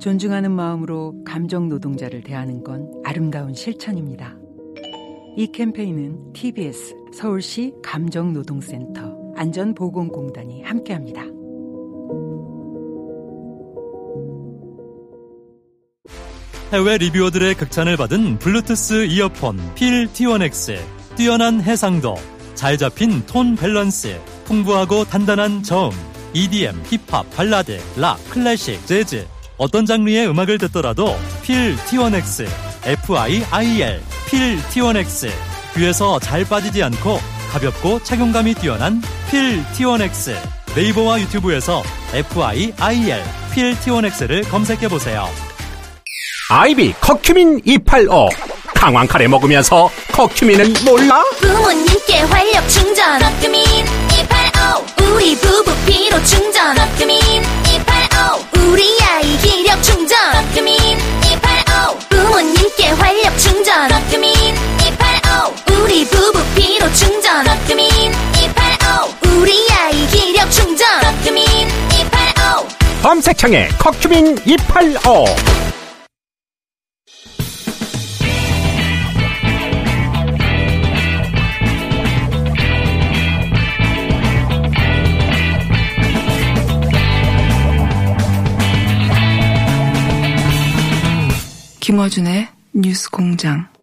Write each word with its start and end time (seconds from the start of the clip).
존중하는 0.00 0.52
마음으로 0.52 1.14
감정 1.24 1.68
노동자를 1.68 2.22
대하는 2.22 2.62
건 2.62 2.90
아름다운 3.04 3.52
실천입니다. 3.52 4.36
이 5.36 5.50
캠페인은 5.52 6.32
TBS 6.32 6.94
서울시 7.12 7.72
감정노동센터 7.82 9.34
안전보건공단이 9.36 10.62
함께합니다. 10.62 11.22
해외 16.72 16.98
리뷰어들의 16.98 17.54
극찬을 17.54 17.96
받은 17.96 18.38
블루투스 18.38 19.06
이어폰 19.06 19.58
필 19.74 20.06
T1X 20.08 20.76
뛰어난 21.16 21.60
해상도 21.60 22.14
잘 22.54 22.76
잡힌 22.76 23.24
톤 23.26 23.56
밸런스 23.56 24.20
풍부하고 24.44 25.04
단단한 25.04 25.62
저음 25.62 25.90
EDM, 26.34 26.82
힙합, 26.84 27.28
발라드, 27.30 27.78
락, 27.96 28.18
클래식, 28.30 28.84
재즈 28.86 29.26
어떤 29.58 29.84
장르의 29.86 30.28
음악을 30.28 30.58
듣더라도 30.58 31.16
필 31.42 31.76
T1X 31.76 32.46
FIIL 32.84 34.00
필 34.26 34.58
T1X 34.70 35.30
귀에서 35.76 36.18
잘 36.20 36.44
빠지지 36.44 36.82
않고 36.82 37.18
가볍고 37.50 38.02
착용감이 38.04 38.54
뛰어난 38.54 39.02
필 39.30 39.62
T1X 39.74 40.34
네이버와 40.76 41.20
유튜브에서 41.20 41.82
FIIL 42.12 43.22
필 43.52 43.74
T1X를 43.76 44.48
검색해보세요. 44.48 45.28
아이비 46.50 46.94
커큐민 47.00 47.60
285 47.64 48.28
강황 48.74 49.06
카레 49.06 49.26
먹으면서 49.26 49.90
커큐민은 50.12 50.72
몰라? 50.84 51.22
부모님께 51.40 52.20
활력 52.20 52.68
충전 52.68 53.18
커큐민 53.18 53.64
검색창에 73.38 73.68
커큐민 73.78 74.36
285 74.44 75.24
김어준의 91.80 92.48
뉴스 92.74 93.08
공장. 93.10 93.77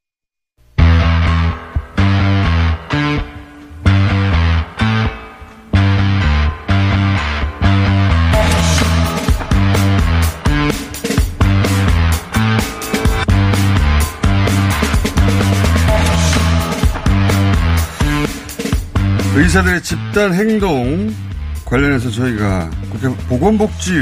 의사들의 19.56 19.84
집단 19.84 20.34
행동 20.34 21.16
관련해서 21.64 22.12
저희가 22.12 22.70
국회 22.90 23.08
보건복지 23.28 23.94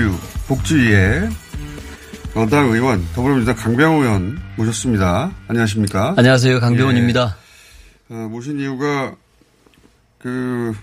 복지위에 0.47 1.29
여당 2.35 2.71
의원 2.71 3.05
더불어민주당 3.13 3.55
강병호 3.55 4.01
의원 4.01 4.41
모셨습니다. 4.55 5.31
안녕하십니까? 5.47 6.15
안녕하세요. 6.17 6.59
강병원입니다. 6.59 7.37
예. 8.09 8.15
어, 8.15 8.17
모신 8.29 8.59
이유가 8.59 9.15
그 10.17 10.73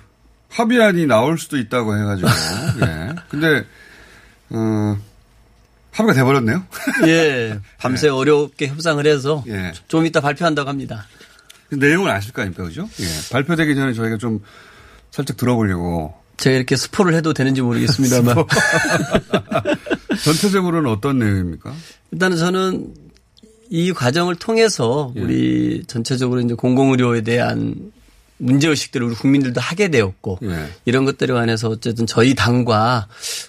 합의안이 0.50 1.06
나올 1.06 1.36
수도 1.36 1.58
있다고 1.58 1.98
해가지고 1.98 2.28
예. 2.86 3.14
근데 3.28 3.64
어, 4.50 4.96
합의가 5.90 6.14
돼버렸네요. 6.14 6.64
예. 7.06 7.58
밤새 7.78 8.08
어렵게 8.08 8.68
협상을 8.68 9.04
해서 9.04 9.42
예. 9.48 9.72
좀 9.88 10.06
이따 10.06 10.20
발표한다고 10.20 10.68
합니다. 10.68 11.06
그 11.70 11.76
내용을 11.76 12.10
아실 12.10 12.32
거 12.32 12.42
아닙니까, 12.42 12.64
그죠? 12.64 12.88
예. 12.98 13.04
발표되기 13.32 13.74
전에 13.76 13.92
저희가 13.94 14.18
좀 14.18 14.40
살짝 15.12 15.36
들어보려고. 15.36 16.12
제가 16.36 16.56
이렇게 16.56 16.74
스포를 16.76 17.14
해도 17.14 17.32
되는지 17.32 17.62
모르겠습니다만. 17.62 18.34
전체적으로는 20.24 20.90
어떤 20.90 21.18
내용입니까? 21.20 21.72
일단은 22.10 22.36
저는 22.36 22.94
이 23.70 23.92
과정을 23.92 24.34
통해서 24.36 25.12
예. 25.16 25.20
우리 25.20 25.84
전체적으로 25.86 26.40
이제 26.40 26.54
공공의료에 26.54 27.20
대한 27.22 27.92
문제의식들을 28.38 29.06
우리 29.06 29.14
국민들도 29.14 29.60
하게 29.60 29.88
되었고 29.88 30.38
예. 30.42 30.66
이런 30.86 31.04
것들에 31.04 31.32
관해서 31.32 31.68
어쨌든 31.68 32.06
저희 32.06 32.34
당과 32.34 33.06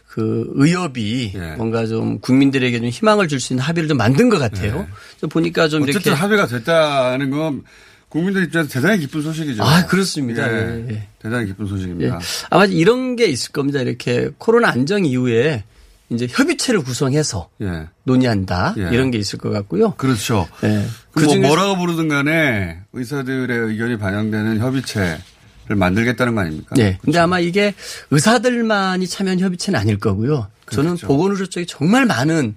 그 0.07 0.51
의협이 0.55 1.31
예. 1.33 1.55
뭔가 1.55 1.88
좀 1.88 2.19
국민들에게 2.19 2.77
좀 2.77 2.89
희망을 2.89 3.27
줄 3.29 3.39
수 3.39 3.53
있는 3.53 3.63
합의를 3.63 3.88
좀 3.88 3.97
만든 3.97 4.29
것 4.29 4.38
같아요. 4.38 4.85
좀 5.19 5.29
보니까 5.29 5.69
좀 5.69 5.81
어쨌든 5.83 6.01
이렇게 6.01 6.11
합의가 6.11 6.45
됐다는 6.47 7.31
건 7.31 7.63
국민들 8.11 8.44
입장에서 8.44 8.69
대단히 8.69 8.99
기쁜 8.99 9.22
소식이죠. 9.22 9.63
아, 9.63 9.85
그렇습니다. 9.85 10.51
예. 10.51 10.85
예, 10.85 10.85
예. 10.89 11.07
대단히 11.19 11.47
기쁜 11.47 11.66
예. 11.66 11.69
소식입니다. 11.69 12.19
아마 12.49 12.66
이런 12.66 13.16
게 13.16 13.25
있을 13.25 13.53
겁니다. 13.53 13.79
이렇게 13.79 14.29
코로나 14.38 14.67
안정 14.69 15.05
이후에 15.05 15.63
이제 16.09 16.27
협의체를 16.29 16.83
구성해서 16.83 17.50
예. 17.61 17.88
논의한다 18.03 18.75
예. 18.79 18.89
이런 18.91 19.11
게 19.11 19.17
있을 19.17 19.39
것 19.39 19.50
같고요. 19.50 19.91
그렇죠. 19.91 20.50
예. 20.66 20.85
그뭐 21.13 21.38
뭐라고 21.38 21.77
부르든 21.77 22.09
간에 22.09 22.79
의사들의 22.91 23.57
의견이 23.57 23.97
반영되는 23.97 24.59
협의체를 24.59 25.19
만들겠다는 25.69 26.35
거 26.35 26.41
아닙니까? 26.41 26.75
네. 26.75 27.00
근데 27.01 27.17
아마 27.17 27.39
이게 27.39 27.73
의사들만이 28.09 29.07
참여한 29.07 29.39
협의체는 29.39 29.79
아닐 29.79 29.97
거고요. 29.97 30.50
저는 30.69 30.97
그렇죠. 30.97 31.05
음. 31.05 31.07
보건의료 31.07 31.45
쪽에 31.45 31.66
정말 31.66 32.05
많은 32.05 32.55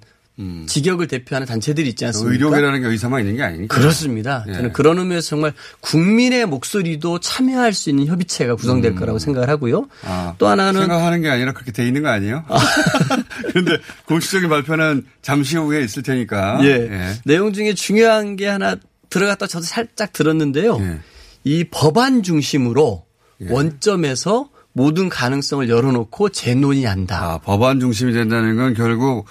직역을 0.67 1.06
대표하는 1.06 1.47
단체들이 1.47 1.89
있지 1.91 2.05
않습니까? 2.06 2.33
의료계라는 2.33 2.83
게 2.83 2.89
의사만 2.89 3.21
있는 3.21 3.37
게 3.37 3.45
아니니까. 3.45 3.77
그렇습니다. 3.78 4.45
예. 4.49 4.55
저는 4.55 4.72
그런 4.72 4.99
의미에서 4.99 5.28
정말 5.28 5.53
국민의 5.81 6.47
목소리도 6.47 7.21
참여할 7.21 7.72
수 7.72 7.89
있는 7.89 8.06
협의체가 8.06 8.56
구성될 8.56 8.97
거라고 8.97 9.21
생각을 9.21 9.49
하고요. 9.49 9.81
음. 9.81 9.89
아, 10.03 10.34
또 10.39 10.49
하나는 10.49 10.81
생각하는 10.81 11.23
게 11.23 11.31
아니라 11.31 11.53
그렇게 11.53 11.71
돼 11.71 11.87
있는 11.87 12.03
거 12.03 12.09
아니에요? 12.09 12.44
그런데 13.50 13.78
공식적인 14.06 14.49
발표는 14.49 15.06
잠시 15.23 15.56
후에 15.56 15.84
있을 15.84 16.03
테니까. 16.03 16.59
예. 16.65 17.15
내용 17.25 17.53
중에 17.53 17.75
중요한 17.75 18.34
게 18.34 18.49
하나 18.49 18.77
들어갔다 19.11 19.47
저도 19.47 19.65
살짝 19.65 20.12
들었는데요. 20.12 20.78
예. 20.81 20.99
이 21.44 21.65
법안 21.71 22.25
중심으로 22.25 23.05
예. 23.43 23.47
원점에서 23.50 24.49
모든 24.73 25.09
가능성을 25.09 25.69
열어놓고 25.69 26.31
재논의한다. 26.31 27.23
아, 27.23 27.39
법안 27.39 27.78
중심이 27.78 28.12
된다는 28.12 28.56
건 28.56 28.75
결국 28.75 29.27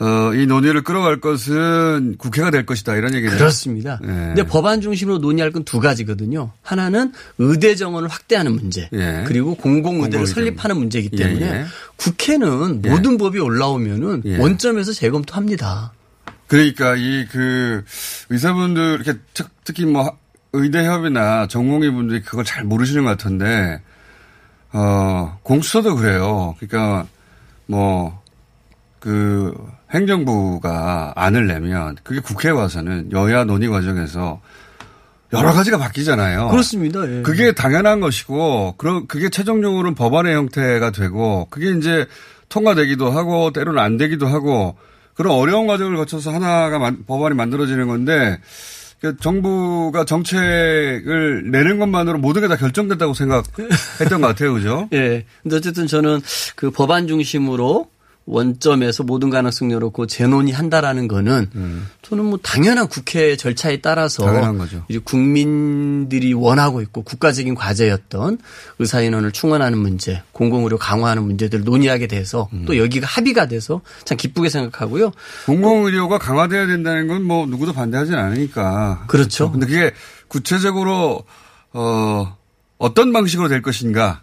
어, 0.00 0.32
이 0.32 0.46
논의를 0.46 0.82
끌어갈 0.84 1.20
것은 1.20 2.16
국회가 2.18 2.50
될 2.52 2.64
것이다 2.64 2.94
이런 2.94 3.14
얘기네요. 3.14 3.36
그렇습니다. 3.36 3.98
예. 4.04 4.06
근데 4.06 4.44
법안 4.44 4.80
중심으로 4.80 5.18
논의할 5.18 5.50
건 5.50 5.64
두 5.64 5.80
가지거든요. 5.80 6.52
하나는 6.62 7.12
의대 7.38 7.74
정원을 7.74 8.08
확대하는 8.08 8.52
문제, 8.54 8.88
예. 8.92 9.24
그리고 9.26 9.56
공공 9.56 9.96
의대를 9.96 10.20
공공의대. 10.20 10.32
설립하는 10.34 10.76
문제이기 10.78 11.10
예, 11.14 11.16
때문에 11.16 11.46
예. 11.46 11.64
국회는 11.96 12.82
예. 12.84 12.90
모든 12.90 13.18
법이 13.18 13.40
올라오면은 13.40 14.22
예. 14.24 14.36
원점에서 14.38 14.92
재검토합니다. 14.92 15.92
그러니까 16.46 16.94
이 16.96 17.26
그 17.30 17.84
의사분들 18.30 19.00
이렇게 19.04 19.18
특, 19.34 19.48
특히 19.64 19.84
뭐 19.84 20.16
의대 20.52 20.84
협의나 20.86 21.46
전공의 21.48 21.90
분들이 21.90 22.22
그걸 22.22 22.44
잘 22.44 22.64
모르시는 22.64 23.04
것 23.04 23.10
같은데 23.10 23.82
어 24.72 25.38
공수처도 25.42 25.96
그래요. 25.96 26.54
그러니까 26.58 27.06
뭐그 27.66 29.54
행정부가 29.90 31.12
안을 31.16 31.46
내면 31.46 31.96
그게 32.02 32.20
국회에 32.20 32.50
와서는 32.52 33.10
여야 33.12 33.44
논의 33.44 33.68
과정에서 33.68 34.40
여러 35.32 35.52
가지가 35.52 35.76
바뀌잖아요. 35.78 36.48
그렇습니다. 36.48 37.00
예. 37.10 37.22
그게 37.22 37.52
당연한 37.52 38.00
것이고, 38.00 38.76
그럼 38.78 39.06
그게 39.06 39.28
최종적으로는 39.28 39.94
법안의 39.94 40.34
형태가 40.34 40.90
되고, 40.92 41.46
그게 41.50 41.70
이제 41.72 42.06
통과되기도 42.48 43.10
하고, 43.10 43.50
때로는 43.52 43.78
안 43.82 43.98
되기도 43.98 44.26
하고, 44.26 44.76
그런 45.14 45.34
어려운 45.34 45.66
과정을 45.66 45.96
거쳐서 45.98 46.32
하나가 46.32 46.78
만- 46.78 47.04
법안이 47.06 47.34
만들어지는 47.34 47.88
건데 47.88 48.38
그 49.00 49.16
정부가 49.18 50.04
정책을 50.04 51.50
내는 51.50 51.78
것만으로 51.78 52.18
모든 52.18 52.42
게 52.42 52.48
다 52.48 52.56
결정됐다고 52.56 53.14
생각했던 53.14 54.20
것 54.20 54.28
같아요, 54.28 54.54
그죠? 54.54 54.88
예. 54.94 55.24
근데 55.42 55.56
어쨌든 55.56 55.86
저는 55.86 56.20
그 56.56 56.70
법안 56.70 57.06
중심으로 57.08 57.88
원점에서 58.28 59.04
모든 59.04 59.30
가능성 59.30 59.72
열었고 59.72 60.06
재논의 60.06 60.52
한다라는 60.52 61.08
거는 61.08 61.86
저는 62.02 62.24
뭐 62.26 62.38
당연한 62.42 62.86
국회 62.88 63.36
절차에 63.36 63.78
따라서 63.80 64.22
음. 64.24 64.26
당연한 64.26 64.58
거죠. 64.58 64.84
이제 64.88 64.98
국민들이 65.02 66.34
원하고 66.34 66.82
있고 66.82 67.02
국가적인 67.02 67.54
과제였던 67.54 68.38
의사인원을 68.78 69.32
충원하는 69.32 69.78
문제, 69.78 70.22
공공의료 70.32 70.76
강화하는 70.78 71.22
문제들을 71.24 71.64
논의하게 71.64 72.06
돼서 72.06 72.48
음. 72.52 72.64
또 72.66 72.76
여기가 72.76 73.06
합의가 73.06 73.48
돼서 73.48 73.80
참 74.04 74.18
기쁘게 74.18 74.50
생각하고요. 74.50 75.12
공공의료가 75.46 76.18
강화돼야 76.18 76.66
된다는 76.66 77.06
건 77.08 77.18
뭐 77.28 77.46
누구도 77.46 77.72
반대하진 77.72 78.14
않으니까. 78.14 79.04
그렇죠. 79.08 79.50
근데 79.50 79.66
그게 79.66 79.92
구체적으로 80.28 81.24
어 81.72 82.36
어떤 82.78 83.12
방식으로 83.12 83.48
될 83.48 83.60
것인가 83.60 84.22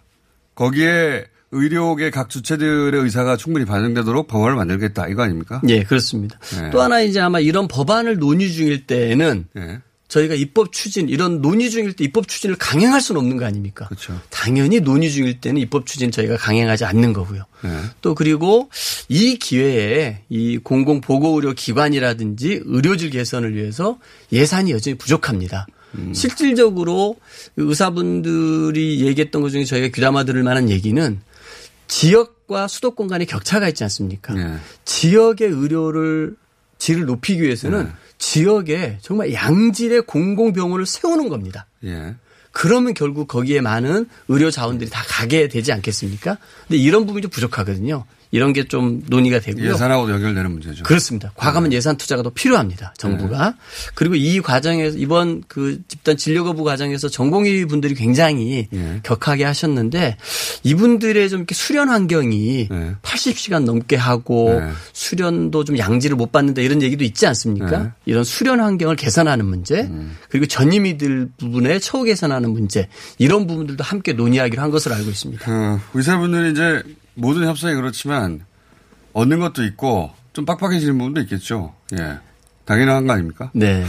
거기에 0.54 1.24
의료계 1.56 2.10
각 2.10 2.28
주체들의 2.28 3.00
의사가 3.00 3.36
충분히 3.36 3.64
반영되도록 3.64 4.28
법안을 4.28 4.56
만들겠다 4.56 5.08
이거 5.08 5.22
아닙니까? 5.22 5.60
예, 5.68 5.82
그렇습니다. 5.82 6.38
네. 6.60 6.70
또 6.70 6.80
하나 6.80 7.00
이제 7.00 7.20
아마 7.20 7.40
이런 7.40 7.68
법안을 7.68 8.18
논의 8.18 8.52
중일 8.52 8.86
때에는 8.86 9.46
예. 9.56 9.80
저희가 10.08 10.34
입법 10.34 10.72
추진 10.72 11.08
이런 11.08 11.42
논의 11.42 11.68
중일 11.68 11.94
때 11.94 12.04
입법 12.04 12.28
추진을 12.28 12.56
강행할 12.56 13.00
수는 13.00 13.20
없는 13.20 13.36
거 13.38 13.44
아닙니까? 13.44 13.86
그렇죠. 13.86 14.20
당연히 14.30 14.78
논의 14.78 15.10
중일 15.10 15.40
때는 15.40 15.60
입법 15.60 15.86
추진 15.86 16.12
저희가 16.12 16.36
강행하지 16.36 16.84
않는 16.84 17.12
거고요. 17.12 17.42
예. 17.64 17.68
또 18.02 18.14
그리고 18.14 18.70
이 19.08 19.36
기회에 19.36 20.20
이 20.28 20.58
공공 20.58 21.00
보고 21.00 21.34
의료 21.36 21.52
기관이라든지 21.54 22.62
의료질 22.64 23.10
개선을 23.10 23.56
위해서 23.56 23.98
예산이 24.32 24.70
여전히 24.70 24.96
부족합니다. 24.96 25.66
실질적으로 26.12 27.16
의사분들이 27.56 29.06
얘기했던 29.06 29.40
것 29.40 29.50
중에 29.50 29.64
저희가 29.64 29.88
귀담아 29.88 30.24
들을 30.24 30.42
만한 30.42 30.68
얘기는 30.68 31.20
지역과 31.88 32.68
수도권 32.68 33.08
간의 33.08 33.26
격차가 33.26 33.68
있지 33.68 33.84
않습니까? 33.84 34.36
예. 34.38 34.58
지역의 34.84 35.48
의료를 35.48 36.36
질을 36.78 37.06
높이기 37.06 37.42
위해서는 37.42 37.84
네. 37.84 37.92
지역에 38.18 38.98
정말 39.00 39.32
양질의 39.32 40.02
공공병원을 40.02 40.86
세우는 40.86 41.28
겁니다. 41.28 41.66
예. 41.84 42.14
그러면 42.52 42.94
결국 42.94 43.28
거기에 43.28 43.60
많은 43.60 44.08
의료 44.28 44.50
자원들이 44.50 44.88
다 44.88 45.04
가게 45.06 45.46
되지 45.46 45.72
않겠습니까? 45.72 46.38
근데 46.66 46.78
이런 46.78 47.04
부분이 47.04 47.22
좀 47.22 47.30
부족하거든요. 47.30 48.06
이런 48.30 48.52
게 48.52 48.66
좀 48.68 49.02
논의가 49.06 49.40
되고요. 49.40 49.70
예산하고 49.72 50.10
연결되는 50.10 50.50
문제죠. 50.50 50.82
그렇습니다. 50.82 51.32
과감한 51.36 51.70
네. 51.70 51.76
예산 51.76 51.96
투자가 51.96 52.22
더 52.22 52.30
필요합니다. 52.30 52.94
정부가. 52.98 53.54
그리고 53.94 54.14
이 54.16 54.40
과정에서 54.40 54.98
이번 54.98 55.42
그 55.46 55.80
집단 55.88 56.16
진료 56.16 56.44
거부 56.44 56.64
과정에서 56.64 57.08
전공의 57.08 57.66
분들이 57.66 57.94
굉장히 57.94 58.66
예. 58.72 59.00
격하게 59.04 59.44
하셨는데 59.44 60.16
이분들의 60.64 61.28
좀 61.30 61.40
이렇게 61.40 61.54
수련 61.54 61.88
환경이 61.88 62.68
네. 62.70 62.94
80시간 63.02 63.64
넘게 63.64 63.96
하고 63.96 64.60
네. 64.60 64.70
수련도 64.92 65.64
좀 65.64 65.78
양질을 65.78 66.16
못 66.16 66.32
받는다 66.32 66.60
이런 66.62 66.82
얘기도 66.82 67.04
있지 67.04 67.26
않습니까? 67.26 67.78
네. 67.78 67.90
이런 68.06 68.24
수련 68.24 68.60
환경을 68.60 68.96
개선하는 68.96 69.46
문제 69.46 69.82
음. 69.82 70.16
그리고 70.28 70.46
전임의들 70.46 71.28
부분에 71.38 71.78
처우 71.78 72.04
개선하는 72.04 72.50
문제 72.50 72.88
이런 73.18 73.46
부분들도 73.46 73.82
함께 73.84 74.12
논의하기로 74.12 74.60
한 74.60 74.70
것으로 74.70 74.94
알고 74.96 75.08
있습니다. 75.10 75.44
그 75.44 75.98
의사분들이 75.98 76.50
이제 76.52 76.82
모든 77.16 77.46
협상이 77.46 77.74
그렇지만 77.74 78.44
얻는 79.12 79.40
것도 79.40 79.64
있고 79.64 80.12
좀 80.32 80.44
빡빡해지는 80.44 80.96
부분도 80.98 81.20
있겠죠. 81.22 81.74
예. 81.98 82.18
당연한 82.66 83.06
거 83.06 83.14
아닙니까? 83.14 83.50
네. 83.54 83.84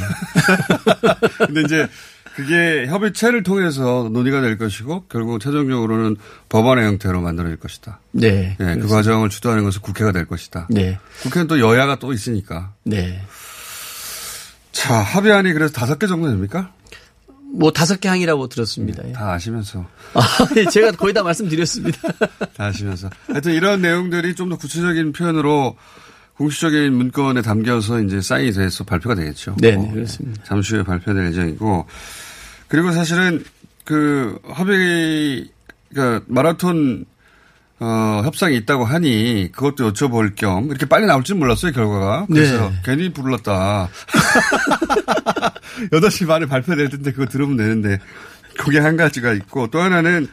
근데 1.46 1.62
이제 1.62 1.88
그게 2.36 2.86
협의체를 2.86 3.42
통해서 3.42 4.10
논의가 4.12 4.42
될 4.42 4.58
것이고 4.58 5.06
결국 5.10 5.40
최종적으로는 5.40 6.18
법안의 6.50 6.86
형태로 6.86 7.20
만들어질 7.20 7.58
것이다. 7.58 8.00
네. 8.12 8.56
예, 8.60 8.76
그 8.76 8.88
과정을 8.88 9.30
주도하는 9.30 9.64
것은 9.64 9.82
국회가 9.82 10.12
될 10.12 10.26
것이다. 10.26 10.68
네. 10.70 11.00
국회는 11.24 11.48
또 11.48 11.60
여야가 11.60 11.98
또 11.98 12.14
있으니까. 12.14 12.74
네. 12.84 13.22
자, 14.72 14.94
합의안이 14.94 15.52
그래서 15.54 15.74
다섯 15.74 15.98
개 15.98 16.06
정도 16.06 16.30
됩니까? 16.30 16.72
뭐 17.54 17.72
다섯 17.72 18.00
개 18.00 18.08
항이라고 18.10 18.48
들었습니다. 18.48 19.08
예. 19.08 19.14
다 19.14 19.34
아시면서. 19.34 19.86
아, 20.14 20.22
예, 20.58 20.66
제가 20.66 20.92
거의 20.92 21.14
다 21.14 21.24
말씀드렸습니다. 21.24 22.00
다 22.56 22.66
아시면서. 22.66 23.10
하여튼 23.28 23.54
이런 23.54 23.82
내용들이 23.82 24.36
좀 24.36 24.50
더 24.50 24.58
구체적인 24.58 25.12
표현으로 25.14 25.76
공식적인 26.36 26.94
문건에 26.94 27.42
담겨서 27.42 28.00
이제 28.02 28.22
사인이 28.22 28.52
돼서 28.52 28.84
발표가 28.84 29.16
되겠죠. 29.16 29.56
네, 29.60 29.74
어, 29.76 29.82
네, 29.82 29.92
그렇습니다. 29.92 30.44
잠시 30.44 30.76
후에 30.76 30.84
발표될 30.84 31.28
예정이고. 31.28 31.86
그리고 32.68 32.92
사실은 32.92 33.44
그 33.84 34.38
합의, 34.48 35.50
그러니까 35.90 36.24
마라톤 36.28 37.06
어, 37.80 38.22
협상이 38.24 38.56
있다고 38.58 38.86
하니 38.86 39.50
그것도 39.54 39.94
여쭤볼 39.94 40.36
겸 40.36 40.66
이렇게 40.66 40.86
빨리 40.88 41.06
나올 41.06 41.24
줄 41.24 41.36
몰랐어요, 41.38 41.72
결과가. 41.72 42.26
그래서 42.28 42.70
네. 42.70 42.76
괜히 42.84 43.14
불렀다. 43.14 43.90
8시 45.92 46.26
반에 46.28 46.48
발표될 46.48 46.90
텐데 46.90 47.12
그거 47.12 47.28
들으면 47.28 47.58
되는데 47.58 48.00
그게 48.58 48.80
한 48.80 48.98
가지가 48.98 49.34
있고 49.34 49.68
또 49.68 49.80
하나는 49.80 50.28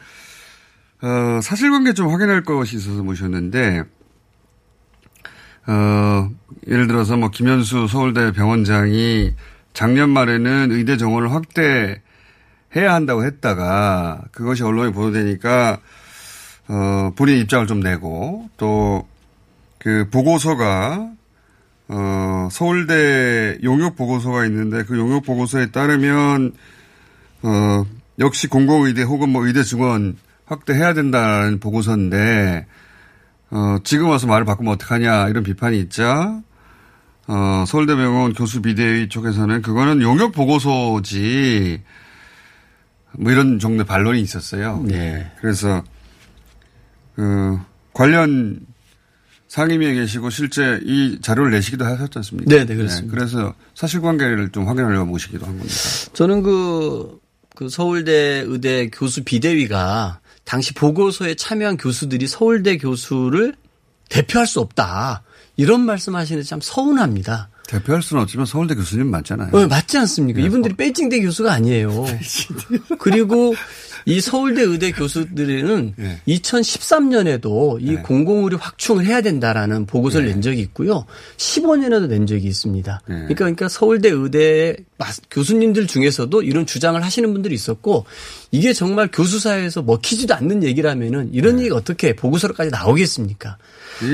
어, 1.01 1.39
사실관계 1.41 1.93
좀 1.93 2.09
확인할 2.09 2.43
것이 2.43 2.77
있어서 2.77 3.03
모셨는데 3.03 3.83
어, 5.67 6.29
예를 6.67 6.87
들어서 6.87 7.15
뭐 7.15 7.29
김현수 7.29 7.87
서울대 7.87 8.31
병원장이 8.31 9.33
작년 9.73 10.09
말에는 10.09 10.71
의대 10.71 10.97
정원을 10.97 11.31
확대해야 11.31 11.99
한다고 12.73 13.23
했다가 13.23 14.23
그것이 14.31 14.63
언론에 14.63 14.91
보도되니까 14.91 15.79
어, 16.67 17.11
본인 17.15 17.39
입장을 17.39 17.67
좀 17.67 17.79
내고 17.79 18.49
또 18.57 19.05
그 19.85 20.09
보고서가 20.09 21.11
어, 21.89 22.47
서울대 22.51 23.59
용역 23.61 23.95
보고서가 23.95 24.47
있는데 24.47 24.83
그 24.83 24.97
용역 24.97 25.23
보고서에 25.23 25.67
따르면 25.69 26.53
어, 27.43 27.85
역시 28.17 28.47
공공의대 28.47 29.03
혹은 29.03 29.29
뭐 29.29 29.45
의대 29.45 29.61
증원 29.61 30.17
확대해야 30.47 30.95
된다는 30.95 31.59
보고서인데 31.59 32.65
어, 33.51 33.77
지금 33.83 34.09
와서 34.09 34.25
말을 34.25 34.43
바꾸면 34.43 34.73
어떡하냐 34.73 35.29
이런 35.29 35.43
비판이 35.43 35.79
있자 35.81 36.41
어, 37.27 37.63
서울대병원 37.67 38.33
교수 38.33 38.63
비대위 38.63 39.07
쪽에서는 39.09 39.61
그거는 39.61 40.01
용역 40.01 40.31
보고서지 40.31 41.83
뭐 43.19 43.31
이런 43.31 43.59
정도의 43.59 43.85
반론이 43.85 44.19
있었어요. 44.19 44.83
네. 44.83 45.31
그래서 45.39 45.83
그 47.15 47.59
관련 47.93 48.59
상임위에 49.47 49.93
계시고 49.93 50.29
실제 50.29 50.79
이 50.83 51.19
자료를 51.21 51.51
내시기도 51.51 51.85
하셨지 51.85 52.17
않습니까? 52.17 52.53
네, 52.53 52.65
네, 52.65 52.75
그렇습니다. 52.75 53.15
그래서 53.15 53.53
사실관계를 53.75 54.49
좀 54.49 54.67
확인하려고 54.67 55.05
모시기도 55.05 55.45
한 55.45 55.57
겁니다. 55.57 55.75
저는 56.13 56.43
그, 56.43 57.19
그 57.55 57.69
서울대 57.69 58.43
의대 58.45 58.89
교수 58.89 59.23
비대위가 59.23 60.19
당시 60.43 60.73
보고서에 60.73 61.35
참여한 61.35 61.77
교수들이 61.77 62.27
서울대 62.27 62.77
교수를 62.77 63.55
대표할 64.09 64.45
수 64.45 64.59
없다. 64.59 65.23
이런 65.57 65.85
말씀 65.85 66.15
하시는데 66.15 66.45
참 66.45 66.59
서운합니다. 66.61 67.49
대표할 67.67 68.03
수는 68.03 68.23
없지만 68.23 68.45
서울대 68.45 68.75
교수님 68.75 69.09
맞잖아요. 69.09 69.49
어, 69.53 69.67
맞지 69.67 69.97
않습니까? 69.97 70.39
네. 70.39 70.45
이분들이 70.45 70.75
베이징대 70.75 71.21
교수가 71.21 71.51
아니에요. 71.51 72.05
그리고 72.99 73.55
이 74.07 74.21
서울대 74.21 74.61
의대 74.61 74.91
교수들은 74.91 75.93
네. 75.97 76.21
2013년에도 76.27 77.81
이 77.81 77.95
공공의료 77.95 78.57
확충을 78.57 79.05
해야 79.05 79.21
된다라는 79.21 79.87
보고서를 79.87 80.27
낸 80.27 80.41
적이 80.41 80.61
있고요. 80.61 81.05
15년에도 81.37 82.07
낸 82.07 82.27
적이 82.27 82.47
있습니다. 82.47 83.01
네. 83.07 83.15
그러니까, 83.15 83.35
그러니까 83.35 83.67
서울대 83.67 84.09
의대 84.09 84.75
교수님들 85.31 85.87
중에서도 85.87 86.41
이런 86.43 86.67
주장을 86.67 87.01
하시는 87.03 87.33
분들이 87.33 87.55
있었고 87.55 88.05
이게 88.51 88.73
정말 88.73 89.09
교수사회에서 89.11 89.81
먹히지도 89.81 90.35
않는 90.35 90.63
얘기라면은 90.63 91.31
이런 91.33 91.59
얘기가 91.59 91.75
어떻게 91.75 92.15
보고서로까지 92.15 92.69
나오겠습니까? 92.69 93.57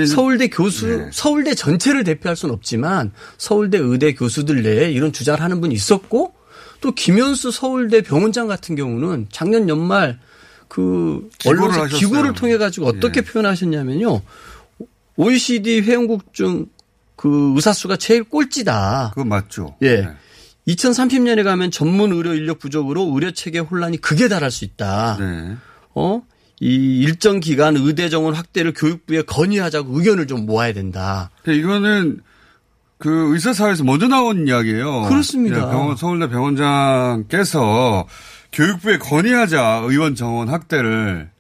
서울대 0.08 0.48
교수, 0.48 0.88
네. 0.88 1.10
서울대 1.12 1.54
전체를 1.54 2.04
대표할 2.06 2.36
수는 2.36 2.56
없지만 2.56 3.12
서울대 3.38 3.78
의대 3.78 4.14
교수들 4.14 4.64
내에 4.64 4.92
이런 4.92 5.12
주장을 5.12 5.42
하는 5.42 5.60
분이 5.60 5.76
있었고 5.76 6.34
또 6.82 6.92
김현수 6.92 7.52
서울대 7.52 8.02
병원장 8.02 8.48
같은 8.48 8.76
경우는 8.76 9.28
작년 9.32 9.70
연말 9.70 10.20
그 10.68 11.30
하셨어요. 11.46 11.88
기고를 11.88 12.34
통해 12.34 12.58
가지고 12.58 12.88
어떻게 12.88 13.20
예. 13.20 13.24
표현하셨냐면요. 13.24 14.22
OECD 15.18 15.82
회원국 15.82 16.34
중 16.34 16.68
그 17.22 17.54
의사 17.56 17.72
수가 17.72 17.98
제일 17.98 18.24
꼴찌다. 18.24 19.12
그거 19.14 19.24
맞죠? 19.24 19.76
예. 19.84 20.02
네. 20.02 20.08
2030년에 20.68 21.44
가면 21.44 21.70
전문 21.70 22.12
의료 22.14 22.34
인력 22.34 22.58
부족으로 22.58 23.12
의료 23.14 23.30
체계 23.30 23.60
혼란이 23.60 23.98
극에 23.98 24.28
달할 24.28 24.50
수 24.50 24.66
있다. 24.66 25.18
네. 25.20 25.56
어? 25.94 26.24
이 26.60 26.98
일정 27.00 27.40
기간 27.40 27.78
의대 27.78 28.10
정원 28.10 28.34
확대를 28.34 28.74
교육부에 28.74 29.22
건의하자고 29.22 30.00
의견을 30.00 30.26
좀 30.26 30.48
모아야 30.48 30.74
된다. 30.74 31.30
그러니까 31.44 31.64
이거는 31.64 32.22
그 33.02 33.34
의사사회에서 33.34 33.84
먼저 33.84 34.08
나온 34.08 34.48
이야기예요. 34.48 35.04
그렇습니다. 35.10 35.58
예, 35.58 35.62
병원, 35.62 35.98
서울대 35.98 36.30
병원장께서 36.30 38.06
교육부에 38.54 38.98
건의하자 39.00 39.82
의원 39.86 40.14
정원 40.16 40.50
확대를 40.50 41.31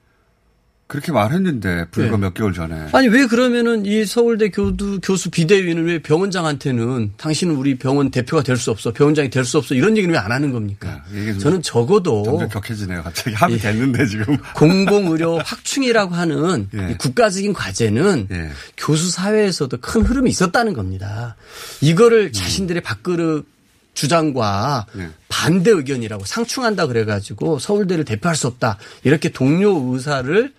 그렇게 0.91 1.13
말했는데 1.13 1.85
불과 1.91 2.17
네. 2.17 2.23
몇 2.23 2.33
개월 2.33 2.51
전에. 2.51 2.89
아니 2.91 3.07
왜 3.07 3.25
그러면은 3.25 3.85
이 3.85 4.03
서울대 4.05 4.49
교수 4.49 4.99
교수 5.01 5.29
비대위는 5.31 5.85
왜 5.85 5.99
병원장한테는 6.01 7.13
당신은 7.15 7.55
우리 7.55 7.77
병원 7.77 8.11
대표가 8.11 8.43
될 8.43 8.57
수 8.57 8.71
없어 8.71 8.91
병원장이 8.91 9.29
될 9.29 9.45
수 9.45 9.57
없어 9.57 9.73
이런 9.73 9.95
얘기는 9.95 10.13
왜 10.13 10.19
안 10.19 10.33
하는 10.33 10.51
겁니까? 10.51 11.01
네, 11.13 11.37
저는 11.37 11.61
적어도 11.61 12.23
점점 12.23 12.49
격해지네요. 12.49 13.03
갑자기 13.03 13.33
합의 13.37 13.55
예. 13.55 13.59
됐는데 13.59 14.05
지금. 14.05 14.35
공공의료 14.53 15.39
확충이라고 15.39 16.13
하는 16.13 16.67
예. 16.75 16.91
이 16.91 16.97
국가적인 16.97 17.53
과제는 17.53 18.27
예. 18.29 18.49
교수 18.75 19.09
사회에서도 19.11 19.77
큰 19.79 20.01
흐름이 20.01 20.29
있었다는 20.29 20.73
겁니다. 20.73 21.37
이거를 21.79 22.33
자신들의 22.33 22.81
밥그릇 22.83 23.47
주장과 23.93 24.87
예. 24.97 25.09
반대 25.29 25.71
의견이라고 25.71 26.25
상충한다 26.25 26.87
그래가지고 26.87 27.59
서울대를 27.59 28.03
대표할 28.03 28.35
수 28.35 28.47
없다 28.47 28.77
이렇게 29.03 29.29
동료 29.29 29.93
의사를 29.93 30.51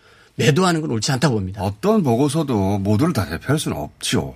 매도하는 0.47 0.81
건 0.81 0.91
옳지 0.91 1.13
않다 1.13 1.31
봅니다. 1.31 1.63
어떤 1.63 2.03
보고서도 2.03 2.79
모두를 2.79 3.13
다 3.13 3.27
대표할 3.27 3.59
수는 3.59 3.77
없죠. 3.77 4.35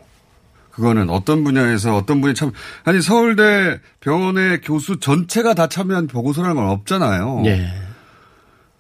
그거는 0.70 1.08
어떤 1.08 1.42
분야에서 1.42 1.96
어떤 1.96 2.20
분이 2.20 2.34
참 2.34 2.52
아니 2.84 3.00
서울대 3.00 3.80
병원의 4.00 4.60
교수 4.60 5.00
전체가 5.00 5.54
다 5.54 5.68
참여한 5.68 6.06
보고서라는 6.06 6.54
건 6.56 6.68
없잖아요. 6.68 7.42
예. 7.46 7.72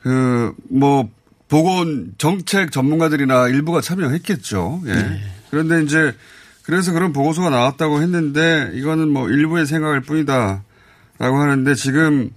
그뭐 0.00 1.08
보건 1.48 2.14
정책 2.18 2.70
전문가들이나 2.70 3.48
일부가 3.48 3.80
참여했겠죠. 3.80 4.82
예. 4.86 5.20
그런데 5.50 5.82
이제 5.82 6.14
그래서 6.64 6.92
그런 6.92 7.12
보고서가 7.12 7.48
나왔다고 7.48 8.02
했는데 8.02 8.72
이거는 8.74 9.08
뭐 9.08 9.30
일부의 9.30 9.66
생각일 9.66 10.00
뿐이다라고 10.02 10.62
하는데 11.18 11.74
지금 11.74 12.30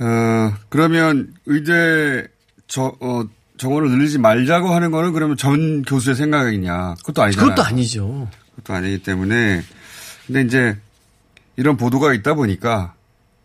어 0.00 0.52
그러면 0.70 1.34
의대 1.46 2.26
저 2.66 2.96
어, 3.00 3.24
정원을 3.58 3.90
늘리지 3.90 4.18
말자고 4.18 4.72
하는 4.74 4.90
거는 4.90 5.12
그러면 5.12 5.36
전 5.36 5.82
교수의 5.82 6.16
생각이냐? 6.16 6.94
그것도 7.00 7.22
아니잖아요. 7.22 7.50
그것도 7.50 7.66
아니죠. 7.66 8.28
그것도 8.56 8.74
아니기 8.74 9.02
때문에 9.02 9.62
근데 10.26 10.42
이제 10.42 10.76
이런 11.56 11.76
보도가 11.76 12.14
있다 12.14 12.34
보니까 12.34 12.94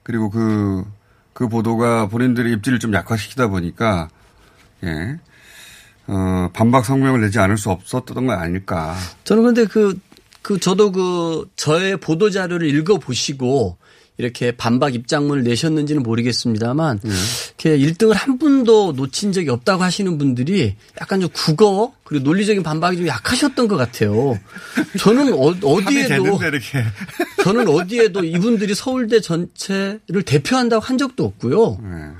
그리고 0.03 0.29
그, 0.29 0.86
그 1.34 1.48
보도가 1.48 2.08
본인들의 2.08 2.53
입지를 2.53 2.79
좀 2.79 2.93
약화시키다 2.93 3.48
보니까 3.48 4.10
예. 4.84 5.17
어, 6.08 6.50
반박 6.53 6.86
성명을 6.86 7.22
내지 7.22 7.39
않을 7.39 7.58
수 7.58 7.70
없었던 7.70 8.27
거 8.27 8.34
아닐까. 8.34 8.96
저는 9.24 9.43
근데 9.43 9.65
그, 9.65 9.98
그 10.41 10.60
저도 10.60 10.91
그 10.91 11.50
저의 11.55 11.98
보도 11.98 12.29
자료를 12.29 12.67
읽어 12.70 13.00
보시고 13.00 13.77
이렇게 14.17 14.51
반박 14.51 14.93
입장문을 14.93 15.43
내셨는지는 15.43 16.03
모르겠습니다만 16.03 17.00
이렇게 17.03 17.77
1등을 17.77 18.13
한 18.13 18.38
분도 18.38 18.91
놓친 18.93 19.32
적이 19.32 19.50
없다고 19.50 19.84
하시는 19.84 20.17
분들이 20.17 20.75
약간 21.01 21.20
좀 21.20 21.29
국어 21.34 21.93
그리고 22.03 22.24
논리적인 22.25 22.62
반박이 22.62 22.98
좀 22.98 23.08
약하셨던 23.08 23.67
것 23.67 23.75
같아요. 23.75 24.39
저는 25.00 25.34
어, 25.34 25.53
이렇게. 26.48 26.86
저는 27.43 27.67
어디에도 27.67 28.24
이분들이 28.24 28.75
서울대 28.75 29.20
전체를 29.20 30.22
대표한다고 30.25 30.84
한 30.84 30.98
적도 30.98 31.25
없고요. 31.25 31.79
예. 31.84 32.12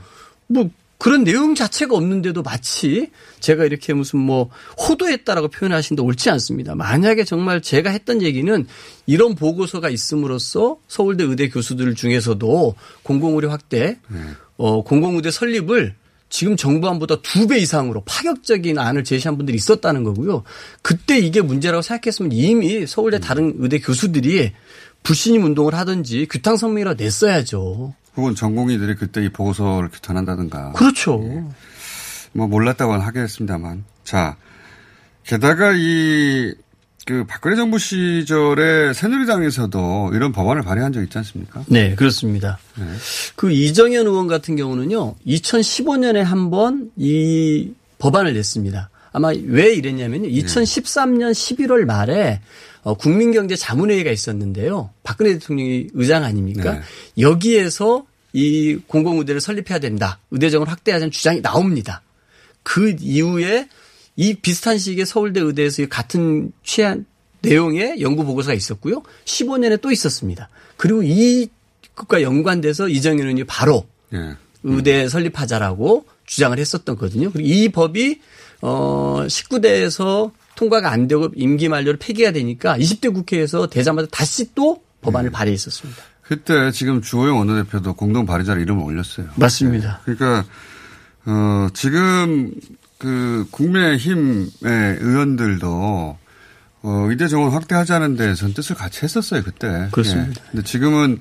뭐 0.48 0.70
그런 1.04 1.26
내용 1.26 1.54
자체가 1.54 1.98
없는데도 1.98 2.44
마치 2.44 3.10
제가 3.42 3.66
이렇게 3.66 3.94
무슨 3.94 4.20
뭐 4.20 4.50
호도했다라고 4.88 5.50
표현하신데 5.50 6.02
옳지 6.02 6.30
않습니다. 6.30 6.76
만약에 6.76 7.26
정말 7.26 7.62
제가 7.62 7.90
했던 7.90 8.22
얘기는 8.22 8.66
이런 9.06 9.36
보고서가 9.36 9.90
있음으로써 9.90 10.78
서울대 10.88 11.26
의대 11.26 11.50
교수들 11.50 11.94
중에서도 11.96 12.76
공공의료 13.04 13.50
확대, 13.50 14.00
어, 14.56 14.82
공공의대 14.82 15.30
설립을 15.30 15.94
지금 16.30 16.56
정부안보다 16.56 17.22
두 17.22 17.48
배 17.48 17.60
이상으로 17.60 18.04
파격적인 18.06 18.80
안을 18.80 19.04
제시한 19.04 19.36
분들이 19.36 19.58
있었다는 19.58 20.06
거고요. 20.06 20.44
그때 20.82 21.20
이게 21.20 21.42
문제라고 21.42 21.82
생각했으면 21.82 22.32
이미 22.32 22.88
서울대 22.88 23.20
다른 23.20 23.56
의대 23.58 23.80
교수들이 23.80 24.54
불신임 25.04 25.44
운동을 25.44 25.76
하든지 25.76 26.28
규탄 26.32 26.56
성명이라도 26.56 27.04
냈어야죠. 27.04 27.94
혹은 28.16 28.36
전공의들이 28.36 28.96
그때 28.96 29.24
이 29.24 29.30
보고서를 29.30 29.90
규탄한다든가. 29.90 30.74
그렇죠. 30.74 31.18
뭐 32.34 32.48
몰랐다고는 32.48 33.02
하겠습니다만. 33.02 33.84
자, 34.04 34.36
게다가 35.24 35.72
이, 35.76 36.54
그 37.06 37.26
박근혜 37.28 37.56
정부 37.56 37.78
시절에 37.80 38.94
새누리당에서도 38.94 40.12
이런 40.14 40.32
법안을 40.32 40.62
발의한 40.64 40.94
적 40.94 41.02
있지 41.04 41.18
않습니까? 41.18 41.64
네, 41.68 41.96
그렇습니다. 41.96 42.60
그 43.36 43.52
이정현 43.52 44.06
의원 44.08 44.28
같은 44.28 44.56
경우는요, 44.56 45.16
2015년에 45.28 46.18
한 46.24 46.50
번 46.50 46.92
이 46.98 47.72
법안을 48.00 48.34
냈습니다. 48.34 48.90
아마 49.14 49.30
왜 49.46 49.74
이랬냐면요, 49.74 50.28
2013년 50.28 51.32
11월 51.32 51.86
말에 51.86 52.42
어, 52.84 52.96
국민경제 52.96 53.56
자문회의가 53.56 54.12
있었는데요. 54.12 54.92
박근혜 55.04 55.34
대통령이 55.34 55.88
의장 55.94 56.24
아닙니까? 56.24 56.74
네. 56.74 56.82
여기에서 57.20 58.06
이 58.34 58.78
공공의대를 58.88 59.40
설립해야 59.40 59.80
된다. 59.80 60.20
의대정을 60.32 60.68
확대하자는 60.70 61.12
주장이 61.12 61.42
나옵니다. 61.42 62.02
그 62.64 62.96
이후에 63.00 63.70
이 64.16 64.34
비슷한 64.36 64.78
시기에 64.78 65.06
서울대 65.06 65.40
의대에서 65.40 65.84
이 65.84 65.90
같은 65.90 66.52
취한 66.64 67.06
내용의 67.42 68.02
연구 68.02 68.26
보고서가 68.26 68.54
있었고요. 68.54 69.04
15년에 69.26 69.82
또 69.82 69.92
있었습니다. 69.92 70.50
그리고 70.78 71.04
이 71.04 71.48
것과 71.96 72.22
연관돼서 72.22 72.90
이정현 72.90 73.20
의원이 73.20 73.44
바로 73.44 73.86
예. 74.14 74.36
의대 74.64 75.08
설립하자라고 75.10 76.06
주장을 76.26 76.58
했었던 76.58 76.96
거거든요. 76.96 77.32
그리고 77.32 77.48
이 77.48 77.70
법이 77.70 78.22
어 78.62 79.26
19대에서 79.28 80.32
통과가 80.64 80.92
안 80.92 81.08
되고 81.08 81.30
임기 81.36 81.68
만료로 81.70 81.98
폐기가 82.00 82.32
되니까 82.32 82.78
20대 82.78 83.14
국회에서 83.14 83.68
되자마자 83.68 84.08
다시 84.12 84.54
또 84.56 84.82
법안을 85.02 85.32
발의했었습니다. 85.32 86.02
그때 86.22 86.72
지금 86.72 87.02
주호영 87.02 87.38
원내대표도 87.38 87.94
공동 87.96 88.26
발의자로 88.26 88.62
이름을 88.62 88.84
올렸어요. 88.84 89.28
맞습니다. 89.36 90.00
그러니까 90.06 90.46
어 91.26 91.68
지금 91.74 92.54
그 92.98 93.46
국민의힘의 93.52 94.48
의원들도 95.02 96.18
어 96.86 97.08
의대 97.10 97.28
정원 97.28 97.52
확대하자는 97.52 98.16
데선 98.16 98.54
뜻을 98.54 98.76
같이 98.76 99.02
했었어요 99.04 99.44
그때. 99.44 99.90
그렇습니다. 99.92 100.42
예. 100.46 100.52
근데 100.52 100.64
지금은 100.64 101.20